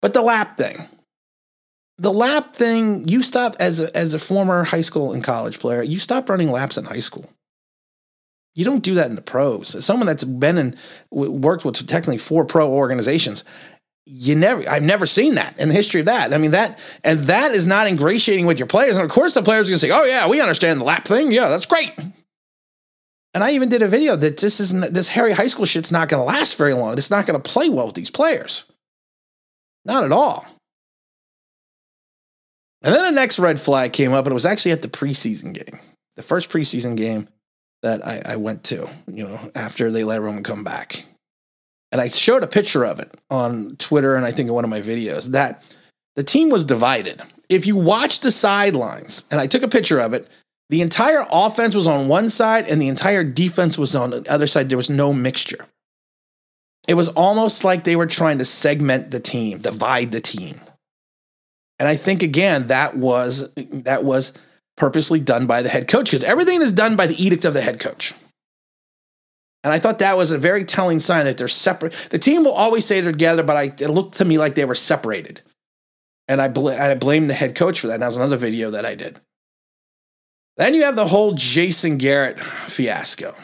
But 0.00 0.12
the 0.12 0.22
lap 0.22 0.56
thing 0.56 0.88
the 1.98 2.12
lap 2.12 2.54
thing, 2.54 3.06
you 3.08 3.22
stop 3.22 3.56
as 3.58 3.80
a, 3.80 3.94
as 3.96 4.14
a 4.14 4.18
former 4.18 4.64
high 4.64 4.80
school 4.80 5.12
and 5.12 5.22
college 5.22 5.58
player, 5.58 5.82
you 5.82 5.98
stop 5.98 6.28
running 6.28 6.50
laps 6.50 6.78
in 6.78 6.84
high 6.84 7.00
school. 7.00 7.28
You 8.54 8.64
don't 8.64 8.82
do 8.82 8.94
that 8.94 9.08
in 9.08 9.16
the 9.16 9.22
pros. 9.22 9.84
Someone 9.84 10.06
that's 10.06 10.24
been 10.24 10.58
and 10.58 10.76
worked 11.10 11.64
with 11.64 11.86
technically 11.86 12.18
four 12.18 12.44
pro 12.44 12.70
organizations, 12.72 13.44
you 14.04 14.34
never 14.34 14.68
I've 14.68 14.82
never 14.82 15.06
seen 15.06 15.34
that 15.34 15.56
in 15.58 15.68
the 15.68 15.74
history 15.74 16.00
of 16.00 16.06
that. 16.06 16.32
I 16.32 16.38
mean 16.38 16.52
that 16.52 16.78
and 17.04 17.20
that 17.20 17.52
is 17.52 17.66
not 17.66 17.86
ingratiating 17.86 18.46
with 18.46 18.58
your 18.58 18.66
players. 18.66 18.96
And 18.96 19.04
of 19.04 19.10
course 19.10 19.34
the 19.34 19.42
players 19.42 19.68
are 19.68 19.70
gonna 19.70 19.78
say, 19.78 19.90
Oh 19.90 20.04
yeah, 20.04 20.26
we 20.28 20.40
understand 20.40 20.80
the 20.80 20.84
lap 20.84 21.06
thing. 21.06 21.30
Yeah, 21.30 21.48
that's 21.48 21.66
great. 21.66 21.92
And 23.34 23.44
I 23.44 23.52
even 23.52 23.68
did 23.68 23.82
a 23.82 23.88
video 23.88 24.16
that 24.16 24.38
this 24.38 24.58
isn't 24.60 24.94
this 24.94 25.08
Harry 25.10 25.32
high 25.32 25.46
school 25.46 25.66
shit's 25.66 25.92
not 25.92 26.08
gonna 26.08 26.24
last 26.24 26.56
very 26.56 26.74
long. 26.74 26.94
It's 26.94 27.10
not 27.10 27.26
gonna 27.26 27.38
play 27.38 27.68
well 27.68 27.86
with 27.86 27.94
these 27.94 28.10
players. 28.10 28.64
Not 29.84 30.04
at 30.04 30.10
all. 30.12 30.46
And 32.82 32.94
then 32.94 33.04
the 33.04 33.20
next 33.20 33.38
red 33.38 33.60
flag 33.60 33.92
came 33.92 34.12
up, 34.12 34.24
and 34.26 34.32
it 34.32 34.34
was 34.34 34.46
actually 34.46 34.72
at 34.72 34.82
the 34.82 34.88
preseason 34.88 35.52
game, 35.52 35.80
the 36.16 36.22
first 36.22 36.48
preseason 36.50 36.96
game 36.96 37.28
that 37.82 38.06
I, 38.06 38.22
I 38.24 38.36
went 38.36 38.64
to, 38.64 38.88
you 39.12 39.26
know, 39.26 39.50
after 39.54 39.90
they 39.90 40.04
let 40.04 40.16
everyone 40.16 40.42
come 40.42 40.64
back. 40.64 41.04
And 41.90 42.00
I 42.00 42.08
showed 42.08 42.42
a 42.42 42.48
picture 42.48 42.84
of 42.84 43.00
it 43.00 43.14
on 43.30 43.76
Twitter 43.76 44.14
and 44.14 44.26
I 44.26 44.30
think 44.30 44.48
in 44.48 44.54
one 44.54 44.64
of 44.64 44.70
my 44.70 44.80
videos 44.80 45.30
that 45.32 45.62
the 46.16 46.22
team 46.22 46.50
was 46.50 46.64
divided. 46.64 47.22
If 47.48 47.64
you 47.66 47.76
watch 47.76 48.20
the 48.20 48.30
sidelines, 48.30 49.24
and 49.30 49.40
I 49.40 49.46
took 49.46 49.62
a 49.62 49.68
picture 49.68 49.98
of 49.98 50.12
it, 50.12 50.28
the 50.68 50.82
entire 50.82 51.26
offense 51.30 51.74
was 51.74 51.86
on 51.86 52.08
one 52.08 52.28
side 52.28 52.66
and 52.66 52.82
the 52.82 52.88
entire 52.88 53.24
defense 53.24 53.78
was 53.78 53.94
on 53.94 54.10
the 54.10 54.30
other 54.30 54.46
side. 54.46 54.68
There 54.68 54.76
was 54.76 54.90
no 54.90 55.14
mixture. 55.14 55.64
It 56.86 56.94
was 56.94 57.08
almost 57.08 57.64
like 57.64 57.84
they 57.84 57.96
were 57.96 58.06
trying 58.06 58.38
to 58.38 58.44
segment 58.44 59.10
the 59.10 59.20
team, 59.20 59.58
divide 59.58 60.12
the 60.12 60.20
team. 60.20 60.60
And 61.78 61.88
I 61.88 61.96
think 61.96 62.22
again 62.22 62.68
that 62.68 62.96
was 62.96 63.52
that 63.54 64.04
was 64.04 64.32
purposely 64.76 65.20
done 65.20 65.46
by 65.46 65.62
the 65.62 65.68
head 65.68 65.88
coach 65.88 66.06
because 66.06 66.24
everything 66.24 66.62
is 66.62 66.72
done 66.72 66.96
by 66.96 67.06
the 67.06 67.22
edict 67.22 67.44
of 67.44 67.54
the 67.54 67.60
head 67.60 67.80
coach. 67.80 68.14
And 69.64 69.72
I 69.72 69.78
thought 69.78 69.98
that 69.98 70.16
was 70.16 70.30
a 70.30 70.38
very 70.38 70.64
telling 70.64 71.00
sign 71.00 71.24
that 71.24 71.36
they're 71.36 71.48
separate. 71.48 71.92
The 72.10 72.18
team 72.18 72.44
will 72.44 72.52
always 72.52 72.84
say 72.86 73.00
they're 73.00 73.12
together, 73.12 73.42
but 73.42 73.56
I, 73.56 73.64
it 73.64 73.90
looked 73.90 74.14
to 74.14 74.24
me 74.24 74.38
like 74.38 74.54
they 74.54 74.64
were 74.64 74.76
separated. 74.76 75.40
And 76.28 76.40
I, 76.40 76.48
bl- 76.48 76.70
I 76.70 76.94
blame 76.94 77.26
the 77.26 77.34
head 77.34 77.56
coach 77.56 77.80
for 77.80 77.88
that. 77.88 77.94
And 77.94 78.02
that 78.02 78.06
was 78.06 78.16
another 78.16 78.36
video 78.36 78.70
that 78.70 78.86
I 78.86 78.94
did. 78.94 79.18
Then 80.56 80.74
you 80.74 80.84
have 80.84 80.96
the 80.96 81.08
whole 81.08 81.32
Jason 81.32 81.98
Garrett 81.98 82.40
fiasco. 82.40 83.34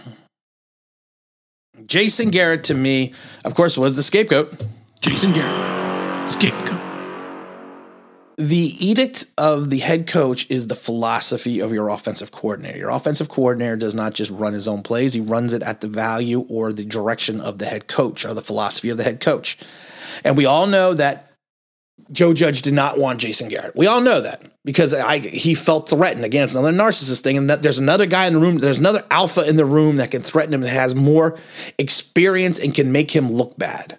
Jason 1.85 2.31
Garrett, 2.31 2.65
to 2.65 2.75
me, 2.75 3.13
of 3.45 3.55
course, 3.55 3.77
was 3.77 3.97
the 3.97 4.03
scapegoat. 4.03 4.65
Jason 5.01 5.33
Garrett, 5.33 6.31
scapegoat 6.31 6.94
the 8.37 8.75
edict 8.85 9.27
of 9.39 9.71
the 9.71 9.79
head 9.79 10.07
coach 10.07 10.51
is 10.51 10.67
the 10.67 10.75
philosophy 10.75 11.61
of 11.61 11.73
your 11.73 11.89
offensive 11.89 12.33
coordinator. 12.33 12.79
Your 12.79 12.91
offensive 12.91 13.29
coordinator 13.29 13.77
does 13.77 13.95
not 13.95 14.15
just 14.15 14.31
run 14.31 14.53
his 14.53 14.67
own 14.67 14.83
plays, 14.83 15.13
he 15.13 15.21
runs 15.21 15.53
it 15.53 15.63
at 15.63 15.81
the 15.81 15.89
value 15.89 16.41
or 16.49 16.73
the 16.73 16.85
direction 16.85 17.41
of 17.41 17.59
the 17.59 17.67
head 17.67 17.87
coach 17.87 18.25
or 18.25 18.35
the 18.35 18.43
philosophy 18.43 18.91
of 18.91 18.97
the 18.97 19.05
head 19.05 19.21
coach. 19.21 19.59
And 20.25 20.37
we 20.37 20.47
all 20.47 20.67
know 20.67 20.95
that 20.95 21.31
Joe 22.11 22.35
Judge 22.35 22.63
did 22.63 22.75
not 22.75 22.99
want 22.99 23.21
Jason 23.21 23.49
Garrett. 23.49 23.77
We 23.77 23.87
all 23.87 24.01
know 24.01 24.21
that 24.21 24.43
because 24.65 24.93
I, 24.93 25.19
he 25.19 25.55
felt 25.55 25.89
threatened. 25.89 26.25
Again, 26.25 26.45
it's 26.45 26.55
another 26.55 26.77
narcissist 26.77 27.23
thing. 27.23 27.37
And 27.37 27.51
that 27.51 27.63
there's 27.63 27.79
another 27.79 28.07
guy 28.07 28.27
in 28.27 28.35
the 28.35 28.39
room, 28.41 28.59
there's 28.59 28.79
another 28.79 29.05
alpha 29.11 29.49
in 29.49 29.57
the 29.57 29.65
room 29.65 29.97
that 29.97 30.11
can 30.11 30.23
threaten 30.23 30.53
him 30.53 30.63
and 30.63 30.71
has 30.71 30.95
more 30.95 31.39
experience 31.79 32.59
and 32.59 32.75
can 32.75 32.93
make 32.93 33.15
him 33.15 33.29
look 33.29 33.57
bad. 33.57 33.99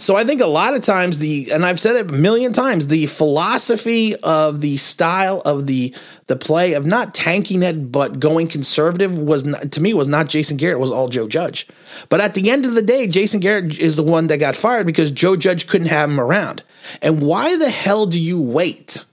So 0.00 0.14
I 0.14 0.22
think 0.22 0.40
a 0.40 0.46
lot 0.46 0.74
of 0.74 0.82
times 0.82 1.18
the 1.18 1.50
and 1.50 1.66
I've 1.66 1.80
said 1.80 1.96
it 1.96 2.08
a 2.08 2.14
million 2.14 2.52
times 2.52 2.86
the 2.86 3.06
philosophy 3.06 4.14
of 4.16 4.60
the 4.60 4.76
style 4.76 5.42
of 5.44 5.66
the 5.66 5.92
the 6.28 6.36
play 6.36 6.74
of 6.74 6.86
not 6.86 7.14
tanking 7.14 7.64
it 7.64 7.90
but 7.90 8.20
going 8.20 8.46
conservative 8.46 9.18
was 9.18 9.44
not, 9.44 9.72
to 9.72 9.80
me 9.82 9.94
was 9.94 10.06
not 10.06 10.28
Jason 10.28 10.56
Garrett 10.56 10.78
was 10.78 10.92
all 10.92 11.08
Joe 11.08 11.26
Judge. 11.26 11.66
But 12.08 12.20
at 12.20 12.34
the 12.34 12.48
end 12.48 12.64
of 12.64 12.74
the 12.74 12.82
day 12.82 13.08
Jason 13.08 13.40
Garrett 13.40 13.76
is 13.80 13.96
the 13.96 14.04
one 14.04 14.28
that 14.28 14.38
got 14.38 14.54
fired 14.54 14.86
because 14.86 15.10
Joe 15.10 15.34
Judge 15.34 15.66
couldn't 15.66 15.88
have 15.88 16.08
him 16.08 16.20
around. 16.20 16.62
And 17.02 17.20
why 17.20 17.56
the 17.56 17.70
hell 17.70 18.06
do 18.06 18.20
you 18.20 18.40
wait? 18.40 19.04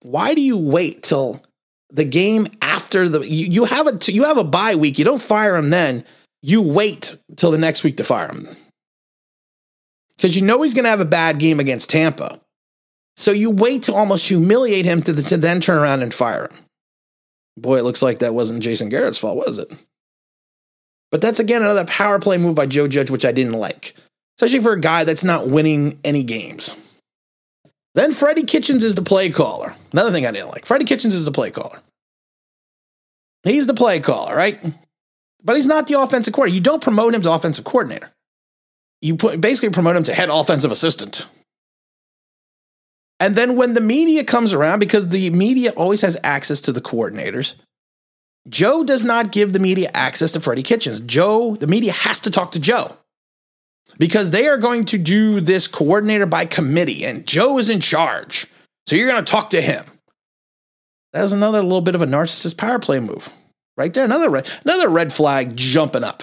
Why 0.00 0.34
do 0.34 0.40
you 0.40 0.58
wait 0.58 1.04
till 1.04 1.44
the 1.90 2.04
game 2.04 2.48
after 2.60 3.08
the 3.08 3.20
you, 3.20 3.46
you 3.46 3.64
have 3.66 3.86
a 3.86 3.98
you 4.08 4.24
have 4.24 4.36
a 4.36 4.44
bye 4.44 4.74
week, 4.74 4.98
you 4.98 5.04
don't 5.04 5.22
fire 5.22 5.54
him 5.54 5.70
then. 5.70 6.04
You 6.42 6.62
wait 6.62 7.16
till 7.36 7.52
the 7.52 7.58
next 7.58 7.84
week 7.84 7.98
to 7.98 8.04
fire 8.04 8.28
him 8.28 8.48
because 10.16 10.36
you 10.36 10.42
know 10.42 10.62
he's 10.62 10.74
going 10.74 10.84
to 10.84 10.90
have 10.90 11.00
a 11.00 11.04
bad 11.04 11.38
game 11.38 11.60
against 11.60 11.90
Tampa. 11.90 12.40
So 13.16 13.32
you 13.32 13.50
wait 13.50 13.82
to 13.84 13.94
almost 13.94 14.28
humiliate 14.28 14.84
him 14.84 15.02
to, 15.02 15.12
the, 15.12 15.22
to 15.22 15.36
then 15.36 15.60
turn 15.60 15.78
around 15.78 16.02
and 16.02 16.12
fire 16.12 16.44
him. 16.44 16.58
Boy, 17.56 17.78
it 17.78 17.84
looks 17.84 18.02
like 18.02 18.18
that 18.18 18.34
wasn't 18.34 18.62
Jason 18.62 18.88
Garrett's 18.90 19.18
fault, 19.18 19.36
was 19.36 19.58
it? 19.58 19.72
But 21.10 21.22
that's 21.22 21.40
again 21.40 21.62
another 21.62 21.84
power 21.84 22.18
play 22.18 22.36
move 22.36 22.54
by 22.54 22.66
Joe 22.66 22.88
Judge, 22.88 23.10
which 23.10 23.24
I 23.24 23.32
didn't 23.32 23.54
like, 23.54 23.94
especially 24.38 24.62
for 24.62 24.72
a 24.72 24.80
guy 24.80 25.04
that's 25.04 25.24
not 25.24 25.48
winning 25.48 25.98
any 26.04 26.24
games. 26.24 26.74
Then 27.94 28.12
Freddie 28.12 28.42
Kitchens 28.42 28.84
is 28.84 28.96
the 28.96 29.02
play 29.02 29.30
caller. 29.30 29.74
Another 29.92 30.10
thing 30.10 30.26
I 30.26 30.32
didn't 30.32 30.50
like. 30.50 30.66
Freddie 30.66 30.84
Kitchens 30.84 31.14
is 31.14 31.24
the 31.24 31.32
play 31.32 31.50
caller. 31.50 31.80
He's 33.44 33.66
the 33.66 33.72
play 33.72 34.00
caller, 34.00 34.36
right? 34.36 34.60
But 35.42 35.56
he's 35.56 35.68
not 35.68 35.86
the 35.86 35.98
offensive 35.98 36.34
coordinator. 36.34 36.56
You 36.56 36.62
don't 36.62 36.82
promote 36.82 37.14
him 37.14 37.22
to 37.22 37.32
offensive 37.32 37.64
coordinator 37.64 38.10
you 39.06 39.16
put, 39.16 39.40
basically 39.40 39.70
promote 39.70 39.96
him 39.96 40.02
to 40.04 40.14
head 40.14 40.28
offensive 40.30 40.72
assistant. 40.72 41.26
And 43.18 43.36
then 43.36 43.56
when 43.56 43.74
the 43.74 43.80
media 43.80 44.24
comes 44.24 44.52
around, 44.52 44.78
because 44.78 45.08
the 45.08 45.30
media 45.30 45.70
always 45.70 46.02
has 46.02 46.18
access 46.22 46.60
to 46.62 46.72
the 46.72 46.82
coordinators, 46.82 47.54
Joe 48.48 48.84
does 48.84 49.02
not 49.02 49.32
give 49.32 49.52
the 49.52 49.58
media 49.58 49.90
access 49.94 50.32
to 50.32 50.40
Freddie 50.40 50.62
Kitchens. 50.62 51.00
Joe, 51.00 51.56
the 51.56 51.66
media 51.66 51.92
has 51.92 52.20
to 52.20 52.30
talk 52.30 52.52
to 52.52 52.60
Joe 52.60 52.96
because 53.98 54.30
they 54.30 54.46
are 54.46 54.58
going 54.58 54.84
to 54.86 54.98
do 54.98 55.40
this 55.40 55.66
coordinator 55.66 56.26
by 56.26 56.44
committee, 56.44 57.04
and 57.04 57.26
Joe 57.26 57.58
is 57.58 57.70
in 57.70 57.80
charge. 57.80 58.46
So 58.86 58.96
you're 58.96 59.10
going 59.10 59.24
to 59.24 59.30
talk 59.30 59.50
to 59.50 59.62
him. 59.62 59.84
That 61.12 61.22
was 61.22 61.32
another 61.32 61.62
little 61.62 61.80
bit 61.80 61.94
of 61.94 62.02
a 62.02 62.06
narcissist 62.06 62.58
power 62.58 62.78
play 62.78 63.00
move. 63.00 63.30
Right 63.76 63.92
there, 63.92 64.04
another 64.04 64.30
red, 64.30 64.50
another 64.64 64.88
red 64.88 65.12
flag 65.12 65.56
jumping 65.56 66.04
up 66.04 66.22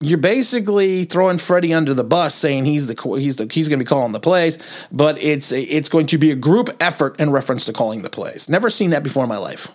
you're 0.00 0.18
basically 0.18 1.04
throwing 1.04 1.38
Freddie 1.38 1.74
under 1.74 1.92
the 1.92 2.04
bus, 2.04 2.34
saying 2.34 2.64
he's 2.64 2.86
the 2.86 3.16
he's 3.18 3.36
the 3.36 3.48
he's 3.50 3.68
going 3.68 3.78
to 3.78 3.84
be 3.84 3.88
calling 3.88 4.12
the 4.12 4.20
plays, 4.20 4.58
but 4.92 5.20
it's 5.20 5.50
it's 5.50 5.88
going 5.88 6.06
to 6.06 6.18
be 6.18 6.30
a 6.30 6.36
group 6.36 6.70
effort 6.80 7.18
in 7.18 7.30
reference 7.30 7.64
to 7.64 7.72
calling 7.72 8.02
the 8.02 8.10
plays. 8.10 8.48
Never 8.48 8.70
seen 8.70 8.90
that 8.90 9.02
before 9.02 9.24
in 9.24 9.28
my 9.28 9.38
life. 9.38 9.68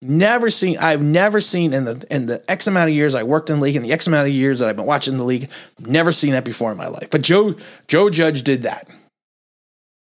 Never 0.00 0.50
seen. 0.50 0.78
I've 0.78 1.02
never 1.02 1.40
seen 1.40 1.74
in 1.74 1.84
the 1.84 2.04
in 2.10 2.26
the 2.26 2.50
X 2.50 2.66
amount 2.66 2.88
of 2.88 2.94
years 2.94 3.14
I 3.14 3.22
worked 3.22 3.50
in 3.50 3.56
the 3.56 3.62
league 3.62 3.76
and 3.76 3.84
the 3.84 3.92
X 3.92 4.06
amount 4.06 4.28
of 4.28 4.34
years 4.34 4.60
that 4.60 4.68
I've 4.68 4.76
been 4.76 4.86
watching 4.86 5.18
the 5.18 5.24
league. 5.24 5.50
Never 5.78 6.12
seen 6.12 6.32
that 6.32 6.44
before 6.44 6.70
in 6.70 6.78
my 6.78 6.88
life. 6.88 7.10
But 7.10 7.22
Joe 7.22 7.56
Joe 7.88 8.08
Judge 8.08 8.42
did 8.42 8.62
that. 8.62 8.88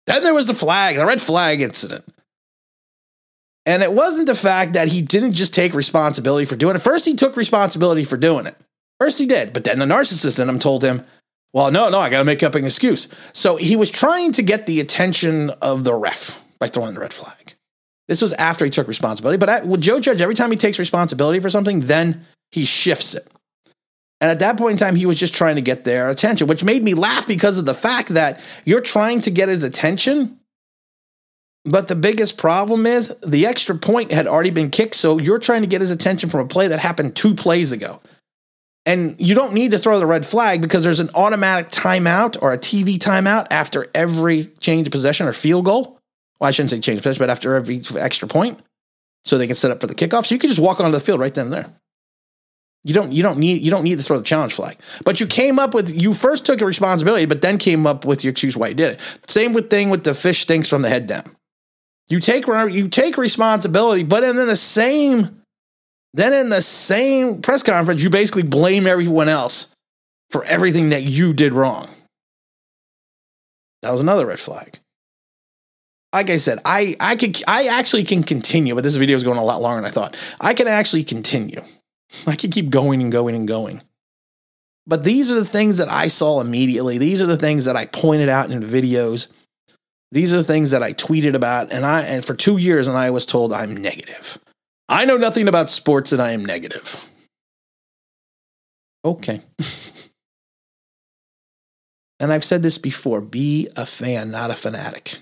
Then 0.05 0.21
there 0.21 0.33
was 0.33 0.47
the 0.47 0.53
flag, 0.53 0.97
the 0.97 1.05
red 1.05 1.21
flag 1.21 1.61
incident. 1.61 2.05
And 3.65 3.81
it 3.81 3.93
wasn't 3.93 4.27
the 4.27 4.35
fact 4.35 4.73
that 4.73 4.89
he 4.89 5.01
didn't 5.01 5.33
just 5.33 5.53
take 5.53 5.73
responsibility 5.73 6.45
for 6.45 6.55
doing 6.55 6.75
it. 6.75 6.79
First, 6.79 7.05
he 7.05 7.15
took 7.15 7.37
responsibility 7.37 8.03
for 8.03 8.17
doing 8.17 8.45
it. 8.45 8.55
First, 8.99 9.19
he 9.19 9.25
did. 9.25 9.53
But 9.53 9.63
then 9.63 9.79
the 9.79 9.85
narcissist 9.85 10.39
in 10.39 10.49
him 10.49 10.59
told 10.59 10.83
him, 10.83 11.05
Well, 11.53 11.71
no, 11.71 11.89
no, 11.89 11.99
I 11.99 12.09
got 12.09 12.19
to 12.19 12.23
make 12.25 12.43
up 12.43 12.55
an 12.55 12.65
excuse. 12.65 13.07
So 13.31 13.55
he 13.55 13.75
was 13.75 13.89
trying 13.89 14.33
to 14.33 14.43
get 14.43 14.65
the 14.65 14.79
attention 14.79 15.49
of 15.61 15.83
the 15.83 15.93
ref 15.93 16.41
by 16.59 16.67
throwing 16.67 16.93
the 16.93 16.99
red 16.99 17.13
flag. 17.13 17.53
This 18.07 18.21
was 18.21 18.33
after 18.33 18.65
he 18.65 18.71
took 18.71 18.87
responsibility. 18.87 19.37
But 19.37 19.79
Joe 19.79 19.99
Judge, 19.99 20.21
every 20.21 20.35
time 20.35 20.51
he 20.51 20.57
takes 20.57 20.77
responsibility 20.77 21.39
for 21.39 21.49
something, 21.49 21.81
then 21.81 22.25
he 22.51 22.65
shifts 22.65 23.15
it. 23.15 23.27
And 24.19 24.31
at 24.31 24.39
that 24.39 24.57
point 24.57 24.73
in 24.73 24.77
time, 24.77 24.95
he 24.95 25.05
was 25.05 25.19
just 25.19 25.33
trying 25.33 25.55
to 25.55 25.61
get 25.61 25.83
their 25.83 26.09
attention, 26.09 26.47
which 26.47 26.63
made 26.63 26.83
me 26.83 26.93
laugh 26.93 27.27
because 27.27 27.57
of 27.57 27.65
the 27.65 27.73
fact 27.73 28.09
that 28.09 28.39
you're 28.65 28.81
trying 28.81 29.21
to 29.21 29.31
get 29.31 29.49
his 29.49 29.63
attention. 29.63 30.39
But 31.65 31.87
the 31.87 31.95
biggest 31.95 32.37
problem 32.37 32.85
is 32.85 33.13
the 33.25 33.45
extra 33.45 33.75
point 33.75 34.11
had 34.11 34.27
already 34.27 34.49
been 34.49 34.69
kicked. 34.69 34.95
So 34.95 35.17
you're 35.17 35.39
trying 35.39 35.61
to 35.61 35.67
get 35.67 35.81
his 35.81 35.91
attention 35.91 36.29
from 36.29 36.41
a 36.41 36.45
play 36.45 36.67
that 36.67 36.79
happened 36.79 37.15
two 37.15 37.35
plays 37.35 37.71
ago. 37.71 38.01
And 38.85 39.15
you 39.17 39.33
don't 39.33 39.53
need 39.53 39.71
to 39.71 39.77
throw 39.77 39.97
the 39.97 40.05
red 40.05 40.25
flag 40.25 40.61
because 40.61 40.83
there's 40.83 40.99
an 40.99 41.09
automatic 41.15 41.69
timeout 41.69 42.37
or 42.41 42.51
a 42.51 42.57
TV 42.57 42.97
timeout 42.97 43.47
after 43.49 43.87
every 43.95 44.45
change 44.59 44.87
of 44.87 44.91
possession 44.91 45.25
or 45.25 45.31
field 45.31 45.63
goal. 45.63 45.99
Well, 46.39 46.49
I 46.49 46.51
shouldn't 46.51 46.71
say 46.71 46.79
change 46.79 46.97
of 46.97 47.03
possession, 47.03 47.19
but 47.19 47.29
after 47.29 47.55
every 47.55 47.81
extra 47.97 48.27
point. 48.27 48.59
So 49.23 49.37
they 49.37 49.47
can 49.47 49.55
set 49.55 49.71
up 49.71 49.79
for 49.79 49.87
the 49.87 49.95
kickoff. 49.95 50.25
So 50.25 50.35
you 50.35 50.39
can 50.39 50.49
just 50.49 50.59
walk 50.59 50.81
onto 50.81 50.91
the 50.91 50.99
field 50.99 51.21
right 51.21 51.33
then 51.33 51.45
and 51.45 51.53
there. 51.53 51.73
You 52.83 52.93
don't 52.93 53.13
you 53.13 53.23
don't 53.23 53.37
need 53.37 53.61
you 53.61 53.71
don't 53.71 53.83
need 53.85 53.97
to 53.97 54.03
throw 54.03 54.17
the 54.17 54.25
challenge 54.25 54.53
flag. 54.53 54.77
But 55.05 55.21
you 55.21 55.27
came 55.27 55.57
up 55.57 55.73
with 55.73 55.89
you 55.89 56.13
first 56.13 56.45
took 56.45 56.59
a 56.59 56.65
responsibility, 56.65 57.25
but 57.25 57.41
then 57.41 57.57
came 57.57 57.87
up 57.87 58.03
with 58.03 58.25
your 58.25 58.31
excuse 58.31 58.57
why 58.57 58.67
you 58.67 58.73
did 58.73 58.95
it. 58.95 59.29
Same 59.29 59.53
with 59.53 59.69
thing 59.69 59.89
with 59.89 60.03
the 60.03 60.13
fish 60.13 60.41
stinks 60.41 60.67
from 60.67 60.81
the 60.81 60.89
head 60.89 61.07
down. 61.07 61.23
You 62.09 62.19
take 62.19 62.47
you 62.47 62.87
take 62.89 63.17
responsibility, 63.17 64.03
but 64.03 64.23
in 64.23 64.35
the 64.35 64.57
same 64.57 65.43
then 66.13 66.33
in 66.33 66.49
the 66.49 66.61
same 66.61 67.41
press 67.41 67.63
conference, 67.63 68.03
you 68.03 68.09
basically 68.09 68.43
blame 68.43 68.85
everyone 68.85 69.29
else 69.29 69.73
for 70.29 70.43
everything 70.45 70.89
that 70.89 71.03
you 71.03 71.33
did 71.33 71.53
wrong. 71.53 71.89
That 73.81 73.91
was 73.91 74.01
another 74.01 74.27
red 74.27 74.39
flag. 74.39 74.79
Like 76.13 76.29
I 76.29 76.37
said, 76.37 76.59
I 76.63 76.95
I 76.99 77.15
could 77.15 77.41
I 77.47 77.67
actually 77.67 78.03
can 78.03 78.23
continue, 78.23 78.75
but 78.75 78.83
this 78.83 78.95
video 78.95 79.15
is 79.15 79.23
going 79.23 79.39
a 79.39 79.43
lot 79.43 79.61
longer 79.61 79.81
than 79.81 79.89
I 79.89 79.93
thought. 79.93 80.15
I 80.39 80.53
can 80.53 80.67
actually 80.67 81.03
continue. 81.03 81.63
I 82.27 82.35
can 82.35 82.51
keep 82.51 82.69
going 82.69 83.01
and 83.01 83.11
going 83.11 83.35
and 83.35 83.47
going. 83.47 83.81
But 84.85 85.03
these 85.03 85.31
are 85.31 85.35
the 85.35 85.45
things 85.45 85.77
that 85.77 85.89
I 85.89 86.09
saw 86.09 86.41
immediately. 86.41 86.97
These 86.97 87.21
are 87.21 87.25
the 87.25 87.37
things 87.37 87.65
that 87.65 87.75
I 87.75 87.85
pointed 87.85 88.29
out 88.29 88.51
in 88.51 88.61
videos. 88.61 89.27
These 90.13 90.31
are 90.31 90.43
things 90.43 90.69
that 90.69 90.83
I 90.83 90.93
tweeted 90.93 91.33
about. 91.33 91.71
And 91.71 91.83
I 91.83 92.01
and 92.01 92.23
for 92.23 92.35
two 92.35 92.57
years, 92.57 92.87
and 92.87 92.95
I 92.95 93.09
was 93.09 93.25
told 93.25 93.51
I'm 93.51 93.75
negative. 93.75 94.37
I 94.87 95.05
know 95.05 95.17
nothing 95.17 95.47
about 95.47 95.71
sports 95.71 96.11
and 96.11 96.21
I 96.21 96.33
am 96.33 96.45
negative. 96.45 97.09
Okay. 99.03 99.41
and 102.19 102.31
I've 102.31 102.43
said 102.43 102.61
this 102.61 102.77
before 102.77 103.21
be 103.21 103.67
a 103.75 103.87
fan, 103.87 104.29
not 104.29 104.51
a 104.51 104.55
fanatic. 104.55 105.15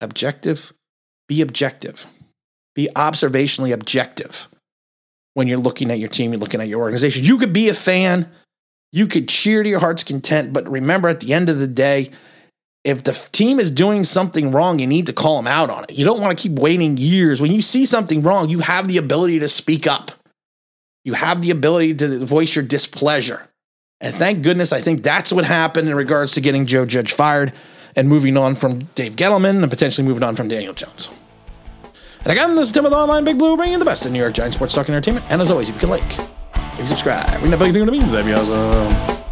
Objective, 0.00 0.72
be 1.26 1.40
objective. 1.40 2.06
Be 2.76 2.88
observationally 2.94 3.72
objective 3.72 4.46
when 5.34 5.48
you're 5.48 5.58
looking 5.58 5.90
at 5.90 5.98
your 5.98 6.08
team, 6.08 6.30
you're 6.30 6.40
looking 6.40 6.60
at 6.60 6.68
your 6.68 6.80
organization. 6.80 7.24
You 7.24 7.38
could 7.38 7.52
be 7.52 7.68
a 7.68 7.74
fan, 7.74 8.30
you 8.92 9.08
could 9.08 9.28
cheer 9.28 9.64
to 9.64 9.68
your 9.68 9.80
heart's 9.80 10.04
content, 10.04 10.52
but 10.52 10.68
remember 10.68 11.08
at 11.08 11.18
the 11.18 11.34
end 11.34 11.48
of 11.48 11.58
the 11.58 11.66
day, 11.66 12.12
if 12.84 13.02
the 13.02 13.12
team 13.32 13.60
is 13.60 13.70
doing 13.70 14.04
something 14.04 14.52
wrong, 14.52 14.78
you 14.78 14.86
need 14.86 15.06
to 15.06 15.12
call 15.12 15.36
them 15.36 15.46
out 15.46 15.70
on 15.70 15.84
it. 15.84 15.92
You 15.92 16.04
don't 16.04 16.20
want 16.20 16.36
to 16.36 16.42
keep 16.42 16.58
waiting 16.58 16.96
years. 16.96 17.40
When 17.40 17.52
you 17.52 17.60
see 17.60 17.84
something 17.84 18.22
wrong, 18.22 18.48
you 18.48 18.60
have 18.60 18.88
the 18.88 18.98
ability 18.98 19.40
to 19.40 19.48
speak 19.48 19.86
up. 19.86 20.12
You 21.04 21.14
have 21.14 21.42
the 21.42 21.50
ability 21.50 21.94
to 21.96 22.24
voice 22.24 22.54
your 22.54 22.64
displeasure. 22.64 23.48
And 24.00 24.14
thank 24.14 24.42
goodness, 24.42 24.72
I 24.72 24.80
think 24.80 25.02
that's 25.02 25.32
what 25.32 25.44
happened 25.44 25.88
in 25.88 25.96
regards 25.96 26.32
to 26.34 26.40
getting 26.40 26.66
Joe 26.66 26.86
Judge 26.86 27.12
fired 27.12 27.52
and 27.96 28.08
moving 28.08 28.36
on 28.36 28.54
from 28.54 28.78
Dave 28.94 29.16
Gettleman 29.16 29.62
and 29.62 29.70
potentially 29.70 30.06
moving 30.06 30.22
on 30.22 30.36
from 30.36 30.48
Daniel 30.48 30.74
Jones. 30.74 31.10
And 32.20 32.32
again, 32.32 32.54
this 32.54 32.68
is 32.68 32.72
Tim 32.72 32.84
with 32.84 32.92
Online 32.92 33.24
Big 33.24 33.38
Blue, 33.38 33.56
bringing 33.56 33.78
the 33.78 33.84
best 33.84 34.06
in 34.06 34.12
New 34.12 34.20
York 34.20 34.34
Giants 34.34 34.56
sports 34.56 34.74
talk 34.74 34.86
and 34.88 34.94
entertainment. 34.94 35.26
And 35.28 35.40
as 35.40 35.50
always, 35.50 35.68
if 35.68 35.76
you 35.76 35.80
can 35.80 35.88
like, 35.88 36.18
if 36.18 36.78
you 36.78 36.86
subscribe, 36.86 37.28
ring 37.42 37.50
that 37.50 37.58
bell, 37.58 37.66
you 37.66 37.72
think 37.72 37.88
it 37.88 37.90
means 37.90 38.12
that'd 38.12 38.26
be 38.26 38.34
awesome. 38.34 39.27